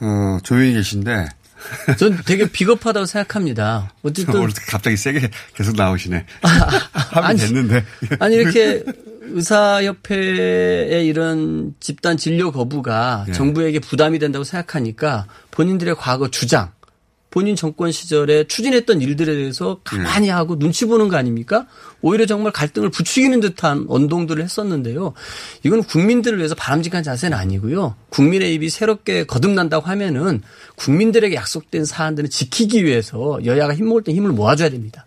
어 0.00 0.38
조용히 0.42 0.72
계신데 0.72 1.28
전 1.98 2.18
되게 2.24 2.50
비겁하다고 2.50 3.06
생각합니다. 3.06 3.92
어쨌든 4.02 4.36
오늘 4.36 4.50
갑자기 4.68 4.96
세게 4.96 5.30
계속 5.54 5.76
나오시네. 5.76 6.26
아니, 6.42 6.60
합의 7.12 7.36
됐는데. 7.36 7.84
아니 8.18 8.36
이렇게 8.36 8.84
의사협회의 9.22 11.06
이런 11.06 11.74
집단 11.80 12.16
진료 12.16 12.52
거부가 12.52 13.24
예. 13.28 13.32
정부에게 13.32 13.78
부담이 13.78 14.18
된다고 14.18 14.44
생각하니까 14.44 15.26
본인들의 15.50 15.94
과거 15.96 16.28
주장, 16.28 16.72
본인 17.32 17.56
정권 17.56 17.90
시절에 17.90 18.44
추진했던 18.44 19.00
일들에 19.00 19.34
대해서 19.34 19.80
가만히 19.84 20.28
하고 20.28 20.58
눈치 20.58 20.84
보는 20.84 21.08
거 21.08 21.16
아닙니까? 21.16 21.66
오히려 22.02 22.26
정말 22.26 22.52
갈등을 22.52 22.90
부추기는 22.90 23.40
듯한 23.40 23.86
언동들을 23.88 24.44
했었는데요. 24.44 25.14
이건 25.62 25.82
국민들을 25.82 26.36
위해서 26.36 26.54
바람직한 26.54 27.02
자세는 27.02 27.36
아니고요. 27.36 27.96
국민의 28.10 28.54
입이 28.54 28.68
새롭게 28.68 29.24
거듭난다고 29.24 29.86
하면은 29.86 30.42
국민들에게 30.76 31.34
약속된 31.34 31.86
사안들을 31.86 32.28
지키기 32.28 32.84
위해서 32.84 33.40
여야가 33.42 33.74
힘 33.74 33.86
모을 33.86 34.02
때 34.02 34.12
힘을 34.12 34.32
모아줘야 34.32 34.68
됩니다. 34.68 35.06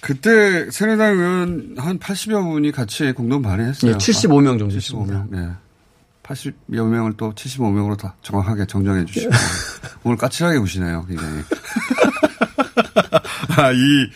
그때 0.00 0.70
새누리당 0.70 1.18
의원 1.18 1.74
한 1.76 1.98
80여 1.98 2.52
분이 2.52 2.70
같이 2.70 3.10
공동 3.10 3.42
발의했어요. 3.42 3.90
예, 3.90 3.96
75명 3.96 4.60
정도 4.60 4.76
있습니다. 4.76 5.12
75명. 5.12 5.30
네. 5.30 5.48
80여 6.24 6.86
명을 6.88 7.14
또 7.16 7.32
75명으로 7.34 7.96
다 7.96 8.16
정확하게 8.22 8.66
정정해 8.66 9.04
주시고. 9.04 9.30
오늘 10.02 10.16
까칠하게 10.16 10.58
보시네요, 10.58 11.04
굉장히. 11.06 11.42
아, 13.56 13.70
이 13.70 14.10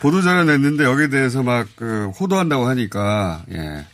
보도자료 0.00 0.44
냈는데 0.44 0.84
여기에 0.84 1.08
대해서 1.08 1.42
막 1.42 1.66
그 1.76 2.10
호도한다고 2.20 2.68
하니까, 2.68 3.44
예. 3.52 3.86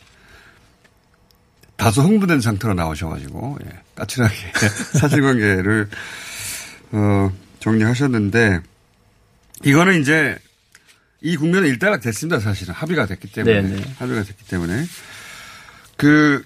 다소 1.77 2.01
흥분된 2.01 2.41
상태로 2.41 2.73
나오셔가지고, 2.75 3.57
예. 3.65 3.69
까칠하게 3.95 4.35
사실관계를, 4.99 5.89
어, 6.91 7.31
정리하셨는데, 7.59 8.61
이거는 9.65 10.01
이제 10.01 10.37
이 11.21 11.37
국면은 11.37 11.69
일단락 11.69 12.01
됐습니다, 12.01 12.39
사실은. 12.39 12.73
합의가 12.73 13.05
됐기 13.05 13.31
때문에. 13.31 13.61
네네. 13.61 13.93
합의가 13.97 14.23
됐기 14.23 14.45
때문에. 14.47 14.85
그, 15.95 16.43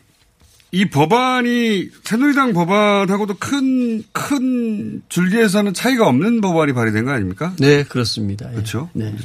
이 0.72 0.90
법안이 0.90 1.90
새누리당 2.04 2.54
법안하고도 2.54 3.36
큰, 3.40 4.04
큰 4.12 5.02
줄기에서는 5.08 5.74
차이가 5.74 6.08
없는 6.08 6.42
법안이 6.42 6.74
발의된 6.74 7.06
거 7.06 7.12
아닙니까? 7.12 7.54
네, 7.60 7.84
그렇습니다. 7.84 8.50
예. 8.50 8.56
그렇죠. 8.56 8.90
네. 8.94 9.16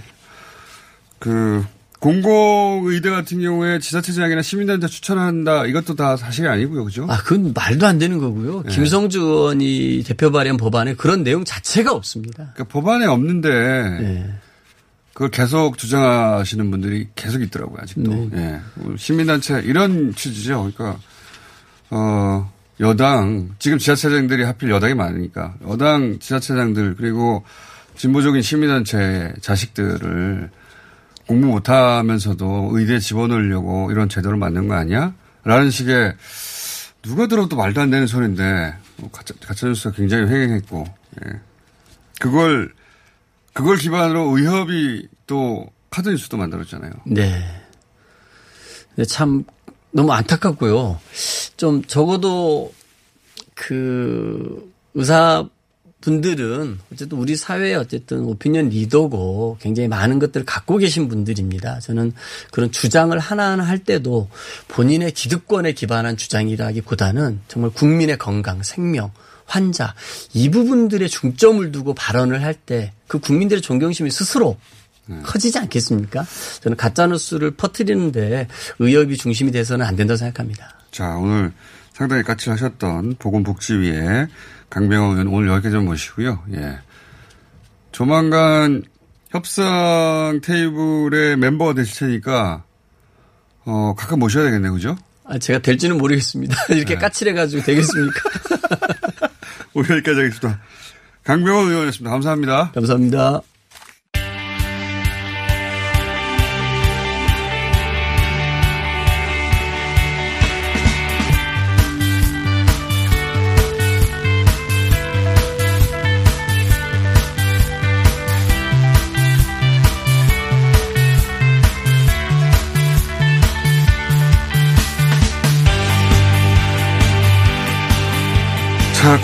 그, 1.18 1.64
공공의대 2.02 3.10
같은 3.10 3.40
경우에 3.40 3.78
지자체장이나 3.78 4.42
시민단체 4.42 4.88
추천한다 4.88 5.66
이것도 5.66 5.94
다 5.94 6.16
사실이 6.16 6.48
아니고요, 6.48 6.84
그죠? 6.84 7.06
아, 7.08 7.18
그건 7.18 7.52
말도 7.54 7.86
안 7.86 7.98
되는 7.98 8.18
거고요. 8.18 8.64
네. 8.64 8.74
김성주 8.74 9.20
의원이 9.20 10.02
대표 10.04 10.32
발의한 10.32 10.56
법안에 10.56 10.94
그런 10.94 11.22
내용 11.22 11.44
자체가 11.44 11.92
없습니다. 11.92 12.50
그러니까 12.54 12.64
법안에 12.64 13.06
없는데 13.06 13.48
네. 13.48 14.34
그걸 15.12 15.30
계속 15.30 15.78
주장하시는 15.78 16.70
분들이 16.72 17.06
계속 17.14 17.40
있더라고요, 17.40 17.78
아직도. 17.80 18.30
네. 18.32 18.60
예. 18.60 18.96
시민단체 18.96 19.62
이런 19.64 20.12
취지죠. 20.12 20.72
그러니까 20.74 20.98
어 21.94 22.50
여당 22.80 23.50
지금 23.58 23.76
지자체장들이 23.76 24.44
하필 24.44 24.70
여당이 24.70 24.94
많으니까 24.94 25.54
여당 25.68 26.18
지자체장들 26.18 26.96
그리고 26.96 27.44
진보적인 27.96 28.40
시민단체 28.40 29.34
자식들을 29.42 30.50
공부 31.26 31.46
못하면서도 31.48 32.70
의대에 32.72 32.98
집어넣으려고 32.98 33.90
이런 33.92 34.08
제도를 34.08 34.38
만든 34.38 34.68
거 34.68 34.74
아니야? 34.74 35.12
라는 35.44 35.70
식의 35.70 36.14
누가 37.02 37.26
들어도 37.26 37.56
말도 37.56 37.80
안 37.82 37.90
되는 37.90 38.06
소리인데 38.06 38.74
뭐 38.96 39.10
가짜, 39.10 39.34
가짜뉴스가 39.40 39.94
굉장히 39.94 40.24
횡행했고 40.28 40.84
예. 41.26 41.40
그걸 42.20 42.72
그걸 43.52 43.76
기반으로 43.76 44.36
의협이 44.36 45.08
또 45.26 45.66
카드뉴스도 45.90 46.38
만들었잖아요. 46.38 46.90
네. 47.04 47.44
참 49.06 49.44
너무 49.92 50.12
안타깝고요. 50.12 50.98
좀 51.56 51.84
적어도 51.84 52.72
그 53.54 54.72
의사 54.94 55.46
분들은 56.00 56.80
어쨌든 56.92 57.18
우리 57.18 57.36
사회의 57.36 57.76
어쨌든 57.76 58.24
오피니언 58.24 58.70
리더고 58.70 59.58
굉장히 59.60 59.88
많은 59.88 60.18
것들을 60.18 60.44
갖고 60.44 60.76
계신 60.78 61.08
분들입니다. 61.08 61.78
저는 61.78 62.12
그런 62.50 62.72
주장을 62.72 63.16
하나하나 63.16 63.62
할 63.62 63.78
때도 63.78 64.28
본인의 64.68 65.12
기득권에 65.12 65.72
기반한 65.72 66.16
주장이라기보다는 66.16 67.40
정말 67.46 67.70
국민의 67.70 68.18
건강, 68.18 68.64
생명, 68.64 69.12
환자 69.44 69.94
이 70.32 70.50
부분들에 70.50 71.06
중점을 71.06 71.70
두고 71.70 71.94
발언을 71.94 72.42
할 72.42 72.54
때 72.66 72.92
그 73.12 73.18
국민들의 73.18 73.60
존경심이 73.60 74.10
스스로 74.10 74.56
커지지 75.22 75.58
않겠습니까? 75.58 76.24
저는 76.60 76.76
가짜 76.76 77.06
뉴스를 77.06 77.52
퍼뜨리는데 77.52 78.48
의협이 78.78 79.16
중심이 79.16 79.50
돼서는 79.50 79.84
안 79.84 79.96
된다고 79.96 80.16
생각합니다. 80.16 80.74
자, 80.90 81.16
오늘 81.16 81.52
상당히 81.92 82.22
까칠하셨던 82.22 83.16
보건복지위의 83.18 84.28
강병호 84.70 85.12
의원 85.12 85.26
오늘 85.28 85.48
여기까지 85.48 85.72
좀 85.72 85.84
모시고요. 85.84 86.42
예. 86.54 86.78
조만간 87.92 88.82
협상 89.28 90.40
테이블의 90.42 91.36
멤버가 91.36 91.74
되실 91.74 91.98
테니까, 91.98 92.64
어, 93.64 93.94
가끔 93.96 94.18
모셔야 94.18 94.44
되겠네요. 94.44 94.72
그죠? 94.72 94.96
아, 95.24 95.38
제가 95.38 95.60
될지는 95.60 95.98
모르겠습니다. 95.98 96.56
이렇게 96.74 96.96
까칠해가지고 96.96 97.62
되겠습니까? 97.62 98.20
오늘 99.74 99.90
여기까지 99.90 100.20
하겠습니다. 100.20 100.60
강병호 101.24 101.68
의원이었습니다. 101.68 102.10
감사합니다. 102.10 102.72
감사합니다. 102.72 103.42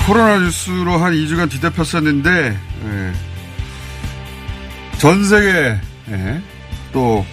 코로나 0.09 0.39
뉴스로 0.39 0.97
한 0.97 1.13
2주간 1.13 1.51
뒤덮였었는데, 1.51 2.59
예. 2.85 3.13
전 4.97 5.23
세계, 5.23 5.79
예. 6.09 6.43
또, 6.95 7.27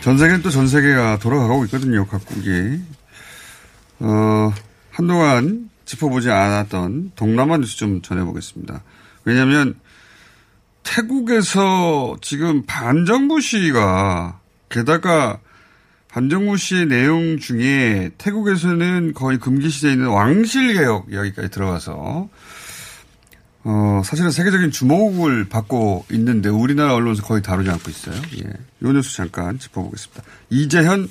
전 0.00 0.16
세계는 0.16 0.40
또 0.40 0.48
전 0.48 0.68
세계가 0.68 1.18
돌아가고 1.18 1.66
있거든요, 1.66 2.06
각국이. 2.06 2.80
어, 3.98 4.54
한동안 4.90 5.68
짚어보지 5.84 6.30
않았던 6.30 7.12
동남아 7.14 7.58
뉴스 7.58 7.76
좀 7.76 8.00
전해보겠습니다. 8.00 8.82
왜냐면, 9.26 9.74
태국에서 10.82 12.16
지금 12.22 12.64
반정부 12.64 13.42
시위가, 13.42 14.40
게다가 14.70 15.40
반정부 16.08 16.56
씨의 16.56 16.86
내용 16.86 17.38
중에 17.38 18.10
태국에서는 18.18 19.12
거의 19.14 19.38
금기시되어 19.38 19.90
있는 19.90 20.06
왕실 20.08 20.74
개혁 20.74 21.12
이야기까지 21.12 21.50
들어가서 21.50 22.28
어, 23.64 24.02
사실은 24.04 24.30
세계적인 24.30 24.70
주목을 24.70 25.48
받고 25.48 26.06
있는데 26.12 26.48
우리나라 26.48 26.94
언론에서 26.94 27.22
거의 27.22 27.42
다루지 27.42 27.68
않고 27.68 27.90
있어요. 27.90 28.14
예. 28.38 28.48
요 28.82 28.92
뉴스 28.92 29.16
잠깐 29.16 29.58
짚어보겠습니다. 29.58 30.22
이재현 30.50 31.10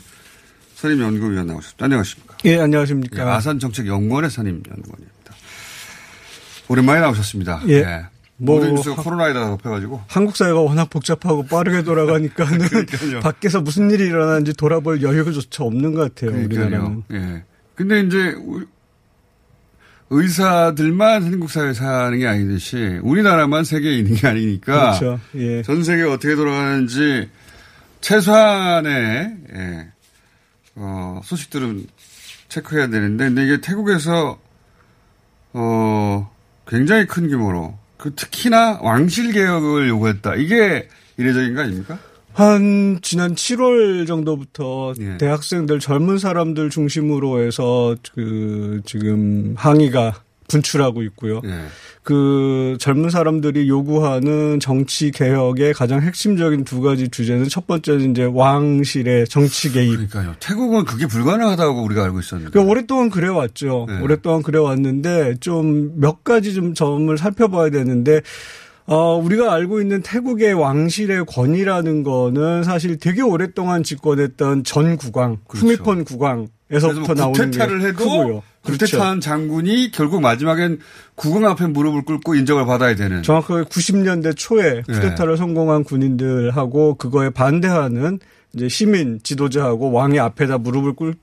선임연구위원 0.75 1.47
나오셨습니다. 1.47 1.85
안녕하십니까. 1.85 2.37
예, 2.45 2.59
안녕하십니까. 2.59 3.17
예, 3.17 3.21
아산정책연구원의 3.29 4.29
선임연구원입니다. 4.29 5.35
오랜만에 6.69 7.01
나오셨습니다. 7.01 7.61
예. 7.67 8.05
뭐 8.37 8.55
모든 8.57 8.75
뉴스가 8.75 9.01
코로나에다가 9.01 9.47
덮여가지고. 9.51 10.01
한국 10.07 10.35
사회가 10.35 10.59
워낙 10.59 10.89
복잡하고 10.89 11.45
빠르게 11.45 11.83
돌아가니까는. 11.83 12.67
밖에서 13.23 13.61
무슨 13.61 13.89
일이 13.91 14.05
일어나는지 14.05 14.53
돌아볼 14.53 15.01
여유조차 15.01 15.63
없는 15.63 15.93
것 15.93 16.13
같아요. 16.13 16.31
그러니까요. 16.31 16.65
우리나라는. 16.65 17.03
예. 17.13 17.43
근데 17.75 18.01
이제 18.01 18.33
우- 18.37 18.65
의사들만 20.09 21.23
한국 21.23 21.49
사회에 21.49 21.73
사는 21.73 22.17
게 22.19 22.27
아니듯이 22.27 22.99
우리나라만 23.01 23.63
세계에 23.63 23.93
있는 23.97 24.13
게 24.15 24.27
아니니까 24.27 24.99
그렇죠. 24.99 25.19
예. 25.35 25.63
전 25.63 25.83
세계가 25.83 26.13
어떻게 26.13 26.35
돌아가는지 26.35 27.29
최소한의 28.01 29.35
예, 29.55 29.87
어, 30.75 31.21
소식들은 31.23 31.87
체크해야 32.49 32.87
되는데 32.87 33.25
근데 33.25 33.45
이게 33.45 33.61
태국에서 33.61 34.37
어, 35.53 36.31
굉장히 36.67 37.07
큰 37.07 37.27
규모로 37.27 37.75
그 37.97 38.13
특히나 38.15 38.79
왕실 38.81 39.31
개혁을 39.31 39.89
요구했다. 39.89 40.35
이게 40.35 40.87
이례적인 41.17 41.55
거 41.55 41.61
아닙니까? 41.61 41.99
한 42.33 42.99
지난 43.01 43.33
7월 43.33 44.05
정도부터 44.05 44.93
예. 44.99 45.17
대학생들 45.17 45.79
젊은 45.79 46.17
사람들 46.17 46.69
중심으로 46.69 47.41
해서 47.41 47.95
그 48.13 48.81
지금 48.85 49.53
항의가 49.57 50.24
분출하고 50.47 51.01
있고요. 51.03 51.41
예. 51.45 51.65
그 52.03 52.77
젊은 52.79 53.09
사람들이 53.09 53.67
요구하는 53.67 54.59
정치 54.59 55.09
개혁의 55.11 55.73
가장 55.73 56.01
핵심적인 56.01 56.63
두 56.63 56.81
가지 56.81 57.09
주제는 57.09 57.49
첫 57.49 57.65
번째는 57.65 58.11
이제 58.11 58.29
왕실의 58.31 59.27
정치 59.27 59.71
개입. 59.71 59.91
그러니까요. 59.91 60.35
태국은 60.39 60.85
그게 60.85 61.07
불가능하다고 61.07 61.81
우리가 61.83 62.03
알고 62.03 62.19
있었는데. 62.19 62.51
그 62.51 62.63
오랫동안 62.63 63.09
그래 63.09 63.27
왔죠. 63.27 63.87
네. 63.89 63.99
오랫동안 64.01 64.43
그래 64.43 64.59
왔는데 64.59 65.35
좀 65.39 65.95
몇 65.95 66.23
가지 66.23 66.53
좀 66.53 66.73
점을 66.73 67.15
살펴봐야 67.17 67.69
되는데 67.69 68.21
어, 68.87 69.15
우리가 69.17 69.53
알고 69.53 69.81
있는 69.81 70.01
태국의 70.03 70.53
왕실의 70.53 71.25
권위라는 71.25 72.03
거는 72.03 72.63
사실 72.63 72.97
되게 72.97 73.21
오랫동안 73.21 73.81
집권했던 73.81 74.63
전 74.63 74.97
국왕, 74.97 75.37
그렇죠. 75.47 75.65
후미폰 75.65 76.03
국왕에서부터 76.03 76.47
그래서 76.69 77.13
나오는 77.15 77.51
게 77.51 77.59
해도 77.61 77.93
크고요. 77.97 78.43
그렇죠. 78.65 79.19
장군이 79.19 79.91
결국 79.91 80.21
마지막엔 80.21 80.79
국왕 81.15 81.45
앞에 81.45 81.67
무릎을 81.67 82.03
꿇고 82.03 82.35
인정을 82.35 82.65
받아야 82.65 82.95
되는. 82.95 83.23
정확하게 83.23 83.63
90년대 83.63 84.35
초에 84.35 84.83
네. 84.87 84.93
쿠데타를 84.93 85.37
성공한 85.37 85.83
군인들하고 85.83 86.95
그거에 86.95 87.29
반대하는 87.29 88.19
이제 88.53 88.67
시민 88.69 89.19
지도자하고 89.21 89.91
왕의 89.91 90.19
앞에다 90.19 90.57
무릎을 90.57 90.93
꿇 90.93 91.15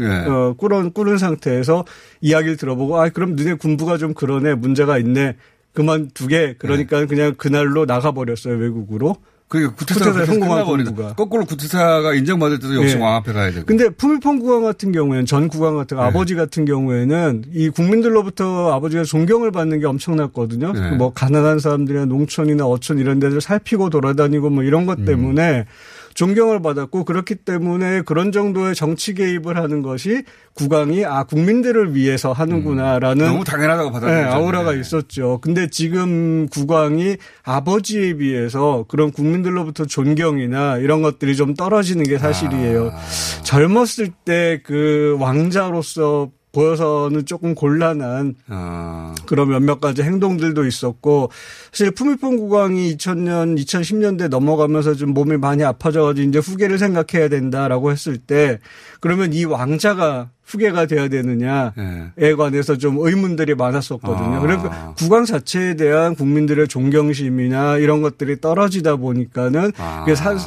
예. 0.00 0.06
어, 0.06 0.54
꿇은, 0.56 0.92
꿇은 0.92 1.18
상태에서 1.18 1.84
이야기를 2.22 2.56
들어보고, 2.56 2.98
아, 2.98 3.10
그럼 3.10 3.36
너네 3.36 3.54
군부가 3.54 3.98
좀 3.98 4.14
그러네, 4.14 4.54
문제가 4.54 4.96
있네, 4.98 5.36
그만두게, 5.74 6.54
그러니까 6.58 7.04
그냥 7.04 7.34
그날로 7.36 7.84
나가버렸어요, 7.84 8.56
외국으로. 8.56 9.16
구테타가 9.50 9.74
구테타에 9.74 10.12
그렇게 10.12 10.26
성공한. 10.26 10.64
군부가. 10.64 11.14
거꾸로 11.14 11.44
구테타가 11.44 12.14
인정받을 12.14 12.60
때도 12.60 12.76
역시 12.76 12.96
예. 12.96 13.00
왕 13.00 13.16
앞에 13.16 13.32
가야 13.32 13.50
되고. 13.50 13.66
근데 13.66 13.90
푸미폰 13.90 14.38
국왕 14.38 14.62
같은 14.62 14.92
경우에는, 14.92 15.26
전 15.26 15.48
국왕 15.48 15.76
같은 15.76 15.96
네. 15.96 16.02
아버지 16.02 16.36
같은 16.36 16.64
경우에는 16.64 17.44
이 17.52 17.68
국민들로부터 17.68 18.72
아버지가 18.72 19.02
존경을 19.02 19.50
받는 19.50 19.80
게 19.80 19.86
엄청났거든요. 19.86 20.72
네. 20.72 20.90
뭐 20.92 21.12
가난한 21.12 21.58
사람들이나 21.58 22.04
농촌이나 22.04 22.64
어촌 22.64 22.98
이런 22.98 23.18
데들 23.18 23.40
살피고 23.40 23.90
돌아다니고 23.90 24.50
뭐 24.50 24.62
이런 24.62 24.82
음. 24.82 24.86
것 24.86 25.04
때문에 25.04 25.66
존경을 26.14 26.62
받았고 26.62 27.04
그렇기 27.04 27.36
때문에 27.36 28.02
그런 28.02 28.32
정도의 28.32 28.74
정치 28.74 29.14
개입을 29.14 29.56
하는 29.56 29.82
것이 29.82 30.22
국왕이 30.54 31.04
아 31.04 31.24
국민들을 31.24 31.94
위해서 31.94 32.32
하는구나라는 32.32 33.24
너무 33.24 33.44
당연하다고 33.44 33.92
받아들였죠. 33.92 34.28
네, 34.28 34.32
아우라가 34.34 34.72
네. 34.72 34.80
있었죠. 34.80 35.38
근데 35.40 35.68
지금 35.68 36.48
국왕이 36.48 37.16
아버지에 37.42 38.14
비해서 38.14 38.84
그런 38.88 39.10
국민들로부터 39.10 39.84
존경이나 39.84 40.78
이런 40.78 41.02
것들이 41.02 41.36
좀 41.36 41.54
떨어지는 41.54 42.04
게 42.04 42.18
사실이에요. 42.18 42.90
아. 42.92 43.42
젊었을 43.42 44.10
때 44.24 44.60
그 44.64 45.16
왕자로서 45.18 46.30
보여서는 46.52 47.26
조금 47.26 47.54
곤란한 47.54 48.34
아, 48.48 49.14
그런 49.26 49.48
몇몇 49.50 49.80
가지 49.80 50.02
행동들도 50.02 50.66
있었고 50.66 51.30
사실 51.70 51.92
푸미폰 51.92 52.36
국왕이 52.38 52.96
2000년 52.96 53.58
2010년대 53.58 54.28
넘어가면서 54.28 54.94
좀 54.94 55.14
몸이 55.14 55.36
많이 55.36 55.62
아파져가지고 55.62 56.28
이제 56.28 56.38
후계를 56.38 56.78
생각해야 56.78 57.28
된다라고 57.28 57.92
했을 57.92 58.18
때 58.18 58.58
그러면 59.00 59.32
이 59.32 59.44
왕자가 59.44 60.30
후계가 60.50 60.86
돼야 60.86 61.06
되느냐에 61.06 61.70
네. 62.16 62.34
관해서 62.34 62.76
좀 62.76 62.96
의문들이 62.98 63.54
많았었거든요. 63.54 64.36
아. 64.36 64.40
그러니까 64.40 64.94
국왕 64.98 65.24
자체에 65.24 65.74
대한 65.74 66.16
국민들의 66.16 66.66
존경심이나 66.66 67.76
이런 67.76 68.02
것들이 68.02 68.40
떨어지다 68.40 68.96
보니까는 68.96 69.72
아. 69.78 70.04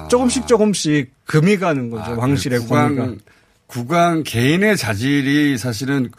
조금씩 0.09 0.47
조금씩 0.47 1.11
금이 1.25 1.57
가는 1.57 1.89
거죠. 1.89 2.11
아, 2.11 2.15
왕실의 2.17 2.59
그 2.59 2.67
권위가. 2.67 3.13
국왕, 3.67 4.23
개인의 4.23 4.77
자질이 4.77 5.57
사실은 5.57 6.09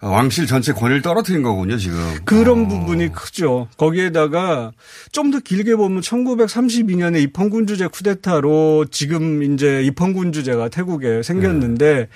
왕실 0.00 0.46
전체 0.46 0.72
권위를 0.72 1.02
떨어뜨린 1.02 1.42
거군요, 1.42 1.76
지금. 1.76 1.98
그런 2.24 2.66
어. 2.66 2.68
부분이 2.68 3.10
크죠. 3.12 3.66
거기에다가 3.76 4.70
좀 5.10 5.32
더 5.32 5.40
길게 5.40 5.74
보면 5.74 6.00
1932년에 6.02 7.20
입헌군주제 7.22 7.88
쿠데타로 7.88 8.86
지금 8.92 9.42
이제 9.42 9.82
입헌군주제가 9.82 10.68
태국에 10.68 11.22
생겼는데 11.22 12.08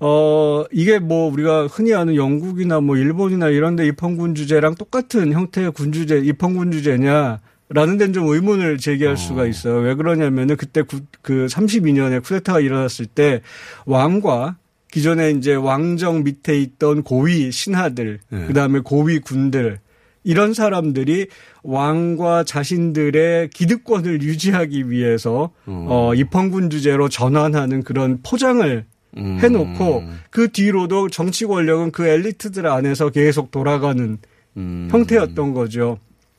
어 0.00 0.64
이게 0.70 0.98
뭐 0.98 1.32
우리가 1.32 1.66
흔히 1.66 1.94
아는 1.94 2.14
영국이나 2.14 2.80
뭐 2.80 2.96
일본이나 2.96 3.48
이런 3.48 3.74
데 3.74 3.86
입헌군주제랑 3.86 4.74
똑같은 4.74 5.32
형태의 5.32 5.72
군주제 5.72 6.18
입헌군주제냐 6.18 7.40
라는 7.72 7.98
데는 7.98 8.12
좀 8.12 8.26
의문을 8.26 8.78
제기할 8.78 9.16
수가 9.16 9.46
있어요. 9.46 9.76
왜 9.76 9.94
그러냐면은 9.94 10.56
그때 10.56 10.82
구, 10.82 11.00
그 11.22 11.46
32년에 11.46 12.22
쿠데타가 12.22 12.58
일어났을 12.60 13.06
때 13.06 13.42
왕과 13.86 14.56
기존에 14.90 15.30
이제 15.30 15.54
왕정 15.54 16.24
밑에 16.24 16.58
있던 16.60 17.04
고위 17.04 17.52
신하들, 17.52 18.18
네. 18.28 18.46
그 18.46 18.54
다음에 18.54 18.80
고위 18.80 19.20
군들 19.20 19.78
이런 20.24 20.52
사람들이 20.52 21.28
왕과 21.62 22.42
자신들의 22.42 23.50
기득권을 23.50 24.22
유지하기 24.22 24.90
위해서 24.90 25.52
어, 25.66 26.12
입헌군 26.14 26.70
주제로 26.70 27.08
전환하는 27.08 27.84
그런 27.84 28.18
포장을 28.22 28.84
음. 29.16 29.38
해놓고 29.40 30.04
그 30.30 30.50
뒤로도 30.50 31.08
정치 31.08 31.46
권력은 31.46 31.92
그 31.92 32.06
엘리트들 32.06 32.66
안에서 32.66 33.10
계속 33.10 33.52
돌아가는 33.52 34.18
음. 34.56 34.88
형태였던 34.90 35.54
거죠. 35.54 35.98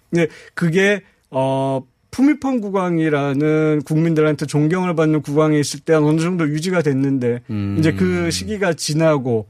근데 0.10 0.28
그게 0.54 1.02
어 1.32 1.82
푸미펑 2.12 2.60
국왕이라는 2.60 3.82
국민들한테 3.86 4.46
존경을 4.46 4.96
받는 4.96 5.22
국왕이 5.22 5.60
있을 5.60 5.80
때 5.80 5.94
어느 5.94 6.20
정도 6.20 6.48
유지가 6.48 6.82
됐는데 6.82 7.42
음. 7.50 7.78
이제 7.80 7.94
그 7.94 8.30
시기가 8.30 8.74
지나고 8.74 9.48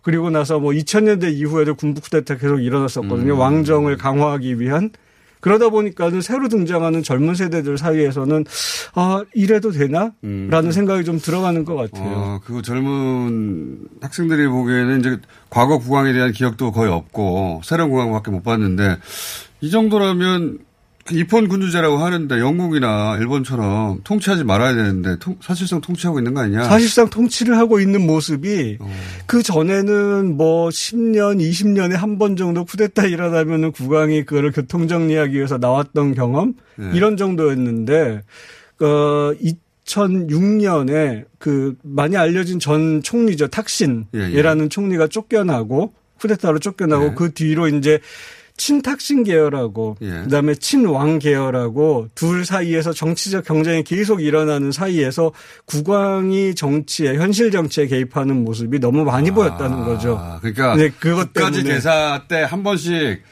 그리고 0.00 0.30
나서 0.30 0.60
뭐 0.60 0.72
2000년대 0.72 1.32
이후에도 1.32 1.74
군부 1.74 2.00
쿠데타 2.00 2.36
계속 2.36 2.60
일어났었거든요. 2.60 3.34
음. 3.34 3.38
왕정을 3.38 3.96
강화하기 3.96 4.60
위한 4.60 4.90
그러다 5.40 5.68
보니까는 5.68 6.22
새로 6.22 6.48
등장하는 6.48 7.02
젊은 7.02 7.34
세대들 7.34 7.76
사이에서는 7.76 8.44
아 8.94 9.22
이래도 9.34 9.72
되나? 9.72 10.12
음. 10.24 10.48
라는 10.50 10.72
생각이 10.72 11.04
좀 11.04 11.18
들어가는 11.18 11.64
것 11.64 11.74
같아요. 11.74 12.14
어, 12.16 12.40
그 12.44 12.62
젊은 12.62 13.80
학생들이 14.00 14.46
보기에는 14.46 15.00
이제 15.00 15.18
과거 15.50 15.78
국왕에 15.78 16.12
대한 16.12 16.32
기억도 16.32 16.70
거의 16.70 16.90
없고 16.90 17.60
새로운 17.64 17.90
국왕밖에 17.90 18.30
못 18.30 18.42
봤는데 18.42 18.96
이 19.60 19.70
정도라면 19.70 20.60
그 21.04 21.14
입헌 21.18 21.48
군주제라고 21.48 21.98
하는데 21.98 22.38
영국이나 22.40 23.18
일본처럼 23.18 24.00
통치하지 24.04 24.44
말아야 24.44 24.74
되는데 24.74 25.16
통- 25.18 25.36
사실상 25.42 25.80
통치하고 25.82 26.18
있는 26.18 26.32
거 26.32 26.40
아니냐? 26.40 26.64
사실상 26.64 27.10
통치를 27.10 27.58
하고 27.58 27.78
있는 27.78 28.06
모습이 28.06 28.78
어. 28.80 28.90
그 29.26 29.42
전에는 29.42 30.34
뭐 30.36 30.68
10년, 30.70 31.40
20년에 31.40 31.92
한 31.92 32.14
번 32.18 32.36
정도 32.36 32.64
쿠데타 32.64 33.06
일어나면은 33.06 33.72
국왕이 33.72 34.24
그거를 34.24 34.50
교통 34.52 34.88
정리하기 34.88 35.34
위해서 35.34 35.58
나왔던 35.58 36.14
경험 36.14 36.54
네. 36.76 36.90
이런 36.94 37.16
정도였는데 37.18 38.22
어 38.80 39.32
2006년에 39.86 41.24
그 41.38 41.74
많이 41.82 42.16
알려진 42.16 42.58
전 42.58 43.02
총리죠 43.02 43.48
탁신이라는 43.48 44.64
예, 44.64 44.68
총리가 44.68 45.08
쫓겨나고 45.08 45.92
쿠데타로 46.20 46.58
쫓겨나고 46.60 47.04
네. 47.10 47.14
그 47.14 47.32
뒤로 47.34 47.68
이제 47.68 48.00
친탁신 48.56 49.24
계열하고 49.24 49.96
예. 50.02 50.08
그다음에 50.24 50.54
친왕 50.54 51.18
계열하고 51.18 52.08
둘 52.14 52.44
사이에서 52.44 52.92
정치적 52.92 53.44
경쟁이 53.44 53.82
계속 53.82 54.22
일어나는 54.22 54.70
사이에서 54.70 55.32
국왕이 55.66 56.54
정치에 56.54 57.16
현실 57.16 57.50
정치에 57.50 57.86
개입하는 57.88 58.44
모습이 58.44 58.78
너무 58.78 59.04
많이 59.04 59.30
보였다는 59.32 59.84
거죠. 59.84 60.18
아, 60.20 60.38
그러니까 60.40 60.76
네, 60.76 60.90
그것 61.00 61.32
때문에. 61.32 61.62
대사 61.64 62.22
때 62.28 62.44
한 62.44 62.62
번씩 62.62 63.22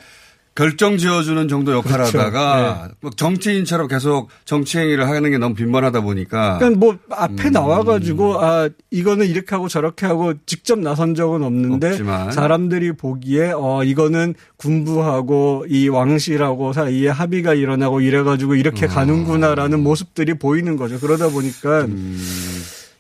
결정 0.55 0.99
지어주는 0.99 1.49
정도 1.49 1.73
역할을 1.73 2.07
그렇죠. 2.11 2.19
하다가 2.19 2.91
뭐 3.01 3.11
정치인처럼 3.11 3.89
계속 3.89 4.29
정치 4.45 4.79
행위를 4.79 5.09
하는 5.09 5.31
게 5.31 5.39
너무 5.39 5.55
빈번하다 5.55 6.03
보니까 6.03 6.59
그러니까 6.59 6.79
뭐 6.79 6.99
앞에 7.11 7.49
음. 7.49 7.53
나와가지고 7.53 8.41
아 8.43 8.69
이거는 8.91 9.27
이렇게 9.27 9.55
하고 9.55 9.69
저렇게 9.69 10.05
하고 10.07 10.35
직접 10.45 10.79
나선 10.79 11.15
적은 11.15 11.43
없는데 11.43 11.89
없지만. 11.89 12.33
사람들이 12.33 12.93
보기에 12.93 13.53
어 13.57 13.83
이거는 13.85 14.35
군부하고 14.57 15.67
이 15.69 15.89
왕실하고 15.89 16.73
사이에 16.73 17.09
합의가 17.09 17.55
일어나고 17.55 18.01
이래가지고 18.01 18.55
이렇게 18.57 18.87
어. 18.87 18.89
가는구나라는 18.89 19.83
모습들이 19.83 20.35
보이는 20.35 20.77
거죠. 20.77 21.01
그러다 21.01 21.29
보니까 21.29 21.83
음. 21.83 22.19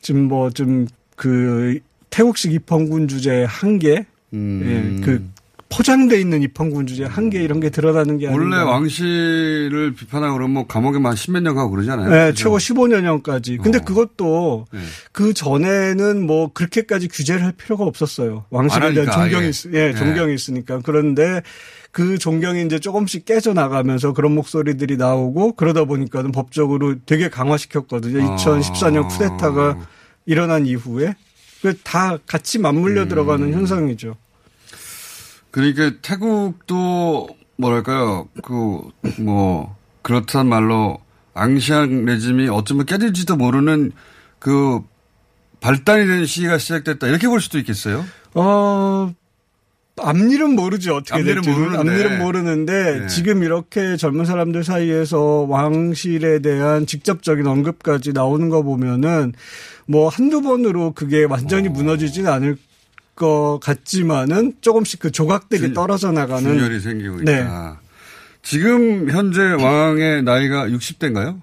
지금 0.01 0.29
뭐 0.29 0.51
좀 0.51 0.87
그 1.23 1.79
태국식 2.11 2.53
입헌군 2.53 3.07
주제 3.07 3.45
한계, 3.45 4.07
음. 4.33 4.99
예, 5.01 5.05
그 5.05 5.25
포장돼 5.73 6.21
있는 6.21 6.43
입헌군 6.43 6.87
주제 6.87 7.05
한계 7.05 7.43
이런 7.43 7.59
게 7.61 7.71
드러나는 7.71 8.19
게 8.19 8.27
원래 8.27 8.57
아닌가. 8.57 8.67
왕실을 8.67 9.95
비판하고 9.95 10.35
그러면 10.35 10.55
뭐 10.55 10.67
감옥에만 10.67 11.11
한 11.11 11.17
십몇 11.17 11.43
년 11.43 11.55
가고 11.55 11.71
그러잖아요. 11.71 12.11
네, 12.11 12.31
그죠? 12.31 12.45
최고 12.45 12.59
15년형까지. 12.59 13.63
근데 13.63 13.79
어. 13.79 13.81
그것도 13.83 14.67
네. 14.73 14.81
그 15.13 15.33
전에는 15.33 16.27
뭐 16.27 16.53
그렇게까지 16.53 17.09
규제를 17.09 17.45
할 17.45 17.53
필요가 17.53 17.85
없었어요. 17.85 18.45
왕실에 18.51 18.87
안 18.87 18.95
대한 18.95 19.11
존경이. 19.11 19.49
있, 19.49 19.67
예, 19.73 19.93
네. 19.93 19.95
존경이 19.95 20.35
있으니까. 20.35 20.81
그런데 20.85 21.43
그 21.91 22.19
존경이 22.19 22.65
이제 22.65 22.79
조금씩 22.79 23.25
깨져 23.25 23.53
나가면서 23.53 24.13
그런 24.13 24.35
목소리들이 24.35 24.97
나오고 24.97 25.57
그러다 25.57 25.85
보니까는 25.85 26.33
법적으로 26.33 26.97
되게 27.07 27.29
강화시켰거든요. 27.29 28.33
아. 28.33 28.37
2014년 28.37 29.09
쿠데타가 29.09 29.79
일어난 30.27 30.67
이후에 30.67 31.15
그다 31.63 32.19
같이 32.27 32.59
맞물려 32.59 33.03
음. 33.03 33.09
들어가는 33.09 33.53
현상이죠. 33.53 34.17
그러니까 35.53 35.93
태국도 36.03 37.29
뭐랄까요 37.57 38.29
그 38.43 38.81
뭐 39.21 39.77
그렇단 40.03 40.49
말로 40.49 40.99
앙시앙 41.35 42.05
레짐이 42.05 42.49
어쩌면 42.49 42.85
깨질지도 42.87 43.37
모르는 43.37 43.93
그 44.39 44.81
발단이 45.61 46.07
된 46.07 46.27
시기가 46.27 46.59
시작됐다 46.59 47.07
이렇게 47.07 47.29
볼 47.29 47.41
수도 47.41 47.59
있겠어요. 47.59 48.05
어, 48.35 49.15
앞일은 50.01 50.57
모르지 50.57 50.91
어떻게 50.91 51.15
앞일은 51.15 51.43
될지는. 51.43 51.59
모르는데. 51.59 51.93
앞일은 51.93 52.19
모르는데 52.19 53.01
네. 53.01 53.07
지금 53.07 53.43
이렇게 53.45 53.97
젊은 53.97 54.25
사람들 54.25 54.65
사이에서 54.65 55.47
왕실에 55.49 56.41
대한 56.41 56.87
직접적인 56.87 57.47
언급까지 57.47 58.13
나오는 58.13 58.49
거 58.49 58.63
보면은 58.63 59.33
뭐 59.87 60.09
한두 60.09 60.43
번으로 60.43 60.93
그게 60.93 61.25
완전히 61.25 61.69
어. 61.69 61.71
무너지진 61.71 62.27
않을 62.27 62.57
것 63.15 63.59
같지만은 63.63 64.55
조금씩 64.61 65.01
그 65.01 65.11
조각들이 65.11 65.61
균- 65.61 65.75
떨어져 65.75 66.13
나가는 66.13 66.43
균열이 66.43 66.81
생기고 66.81 67.21
있다. 67.23 67.25
네. 67.33 67.79
지금 68.43 69.11
현재 69.11 69.41
왕의 69.43 70.23
나이가 70.23 70.67
60대인가요? 70.69 71.41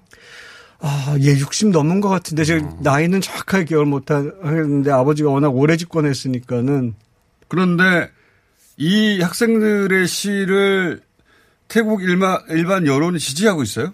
아, 0.80 1.16
예, 1.20 1.38
60 1.38 1.68
넘은 1.68 2.00
것 2.00 2.08
같은데 2.08 2.44
제가 2.44 2.66
어. 2.66 2.78
나이는 2.82 3.20
정확하게 3.20 3.64
기억을 3.66 3.86
못 3.86 4.10
하겠는데 4.10 4.90
아버지가 4.90 5.30
워낙 5.30 5.48
오래 5.50 5.76
집권했으니까는 5.76 6.94
그런데 7.48 8.10
이 8.76 9.20
학생들의 9.20 10.06
시를 10.08 11.00
태국 11.68 12.02
일마, 12.02 12.40
일반 12.48 12.86
여론이 12.86 13.18
지지하고 13.18 13.62
있어요? 13.62 13.92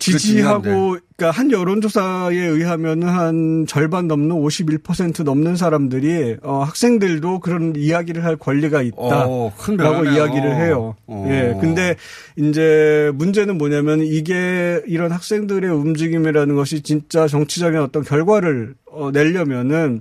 지지하고 0.00 0.96
그러니까 1.16 1.38
한 1.38 1.52
여론조사에 1.52 2.34
의하면 2.34 3.02
한 3.02 3.66
절반 3.68 4.08
넘는 4.08 4.34
51% 4.34 5.22
넘는 5.22 5.56
사람들이 5.56 6.38
어, 6.42 6.62
학생들도 6.62 7.40
그런 7.40 7.74
이야기를 7.76 8.24
할 8.24 8.36
권리가 8.36 8.82
어, 8.96 9.52
큰 9.56 9.74
있다라고 9.74 9.96
변화네요. 9.98 10.12
이야기를 10.14 10.56
해요. 10.56 10.96
어. 11.06 11.26
예. 11.28 11.56
근데 11.60 11.96
이제 12.36 13.12
문제는 13.14 13.58
뭐냐면 13.58 14.00
이게 14.00 14.82
이런 14.86 15.12
학생들의 15.12 15.70
움직임이라는 15.70 16.56
것이 16.56 16.82
진짜 16.82 17.28
정치적인 17.28 17.78
어떤 17.78 18.02
결과를 18.02 18.74
어, 18.86 19.10
내려면은 19.12 20.00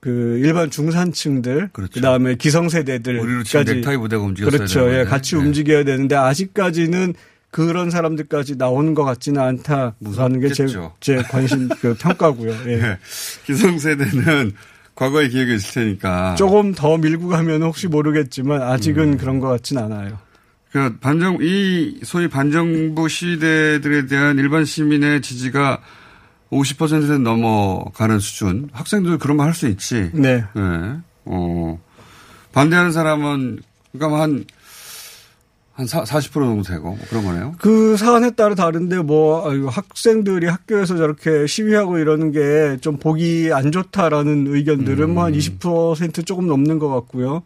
그 0.00 0.38
일반 0.42 0.70
중산층들 0.70 1.70
그렇죠. 1.72 1.92
그 1.94 2.00
다음에 2.02 2.34
기성세대들 2.34 3.18
우리로 3.18 3.42
치면 3.42 3.64
넥타이 3.64 3.96
부대가 3.96 4.22
움직였어야 4.22 4.58
그렇죠. 4.58 4.92
예. 4.92 5.04
같이 5.04 5.34
네. 5.34 5.42
움직여야 5.42 5.84
되는데 5.84 6.14
아직까지는 6.14 7.14
그런 7.54 7.88
사람들까지 7.88 8.56
나오는 8.56 8.94
것 8.94 9.04
같지는 9.04 9.40
않다라는 9.40 10.40
게제 10.40 10.64
무섭겠죠. 10.64 10.92
제 10.98 11.18
관심 11.22 11.68
그 11.80 11.94
평가고요. 11.94 12.50
예. 12.66 12.76
네. 12.78 12.98
기성세대는 13.46 14.50
과거의 14.96 15.28
기억이 15.28 15.54
있을 15.54 15.84
테니까. 15.84 16.34
조금 16.34 16.74
더 16.74 16.98
밀고 16.98 17.28
가면 17.28 17.62
혹시 17.62 17.86
모르겠지만 17.86 18.60
아직은 18.60 19.12
음. 19.12 19.18
그런 19.18 19.38
것 19.38 19.46
같진 19.50 19.78
않아요. 19.78 20.18
그 20.72 20.98
반정 20.98 21.38
이 21.42 22.00
소위 22.02 22.26
반정부 22.26 23.08
시대들에 23.08 24.06
대한 24.06 24.36
일반 24.38 24.64
시민의 24.64 25.22
지지가 25.22 25.80
50%는 26.50 27.22
넘어가는 27.22 28.18
수준. 28.18 28.68
학생들 28.72 29.18
그런 29.18 29.36
말 29.36 29.46
할 29.46 29.54
수 29.54 29.68
있지. 29.68 30.10
네. 30.12 30.42
네. 30.56 30.96
어. 31.24 31.80
반대하는 32.52 32.90
사람은 32.90 33.60
그러니까 33.92 34.22
한, 34.22 34.44
한 35.76 35.86
40% 35.86 36.32
정도 36.32 36.62
되고 36.62 36.84
뭐 36.90 36.98
그런 37.08 37.24
거네요. 37.24 37.54
그 37.58 37.96
사안에 37.96 38.30
따라 38.32 38.54
다른데 38.54 38.98
뭐 39.02 39.50
아이고, 39.50 39.68
학생들이 39.68 40.46
학교에서 40.46 40.96
저렇게 40.96 41.46
시위하고 41.48 41.98
이러는 41.98 42.30
게 42.30 42.76
좀 42.80 42.96
보기 42.96 43.50
안 43.52 43.72
좋다라는 43.72 44.46
의견들은 44.48 45.10
뭐한 45.14 45.32
20% 45.32 46.24
조금 46.26 46.46
넘는 46.46 46.78
것 46.78 46.88
같고요. 46.88 47.42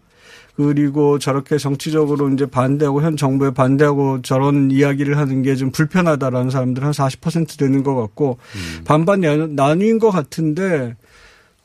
그리고 0.57 1.19
저렇게 1.21 1.57
정치적으로 1.57 2.29
이제 2.31 2.45
반대하고 2.45 3.01
현 3.03 3.17
정부에 3.17 3.51
반대하고 3.53 4.23
저런 4.23 4.71
이야기를 4.73 5.17
하는 5.17 5.43
게 5.43 5.55
좀 5.55 5.71
불편하다라는 5.71 6.51
사람들은 6.51 6.91
한40% 6.91 7.59
되는 7.59 7.83
것 7.85 7.95
같고 7.95 8.38
반반 8.85 9.21
나- 9.21 9.47
나뉜 9.49 9.99
것 10.01 10.11
같은데 10.11 10.97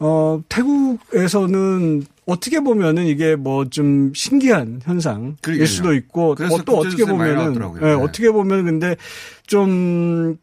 어 0.06 0.42
태국에서는 0.50 2.04
어떻게 2.26 2.60
보면은 2.60 3.06
이게 3.06 3.36
뭐 3.38 3.66
좀 3.70 4.12
신기한 4.14 4.82
현상일 4.84 5.36
그러게요. 5.42 5.66
수도 5.66 5.94
있고 5.94 6.32
어, 6.32 6.64
또 6.66 6.78
어떻게 6.80 7.06
보면은. 7.06 7.56
예, 7.82 7.86
네. 7.86 7.94
어떻게 7.94 8.30
보면 8.30 8.66
근데 8.66 8.96
좀 9.48 10.38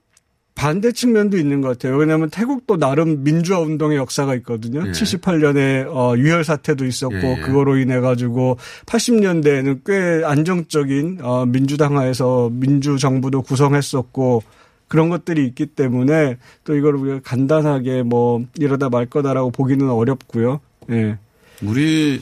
반대 0.55 0.93
측면도 0.93 1.39
있는 1.39 1.61
것 1.61 1.69
같아요. 1.69 1.97
왜냐하면 1.97 2.29
태국도 2.31 2.77
나름 2.79 3.23
민주화 3.23 3.61
운동의 3.61 3.97
역사가 3.99 4.35
있거든요. 4.37 4.83
예. 4.87 4.91
78년에 4.91 5.87
어, 5.89 6.15
유혈 6.17 6.45
사태도 6.45 6.85
있었고 6.87 7.15
예, 7.17 7.37
예. 7.39 7.41
그거로 7.43 7.77
인해 7.79 8.01
가지고 8.01 8.59
80년대에는 8.87 9.81
꽤 9.87 10.25
안정적인 10.25 11.19
어, 11.23 11.47
민주당하에서 11.47 12.51
민주 12.53 12.99
정부도 12.99 13.43
구성했었고 13.43 14.43
그런 14.91 15.09
것들이 15.09 15.47
있기 15.47 15.67
때문에 15.67 16.37
또 16.65 16.75
이걸 16.75 16.97
우리가 16.97 17.21
간단하게 17.23 18.03
뭐 18.03 18.45
이러다 18.59 18.89
말 18.89 19.07
거다라고 19.07 19.53
보기는 19.53 19.89
어렵고요. 19.89 20.61
예. 20.91 21.17
우리, 21.63 22.21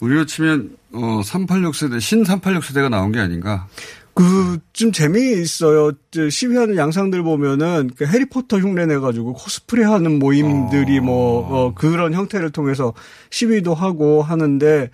우리로 0.00 0.26
치면, 0.26 0.76
어, 0.92 1.22
386 1.24 1.74
세대, 1.74 1.98
신 1.98 2.22
386 2.22 2.64
세대가 2.64 2.90
나온 2.90 3.12
게 3.12 3.18
아닌가. 3.18 3.66
그, 4.12 4.58
좀 4.74 4.92
재미있어요. 4.92 5.92
저 6.10 6.28
시위하는 6.28 6.76
양상들 6.76 7.22
보면은 7.22 7.90
그 7.96 8.04
해리포터 8.04 8.58
흉내 8.58 8.84
내 8.84 8.98
가지고 8.98 9.32
코스프레 9.32 9.82
하는 9.84 10.18
모임들이 10.18 11.00
뭐, 11.00 11.46
어, 11.48 11.74
그런 11.74 12.12
형태를 12.12 12.50
통해서 12.50 12.92
시위도 13.30 13.72
하고 13.72 14.22
하는데, 14.22 14.90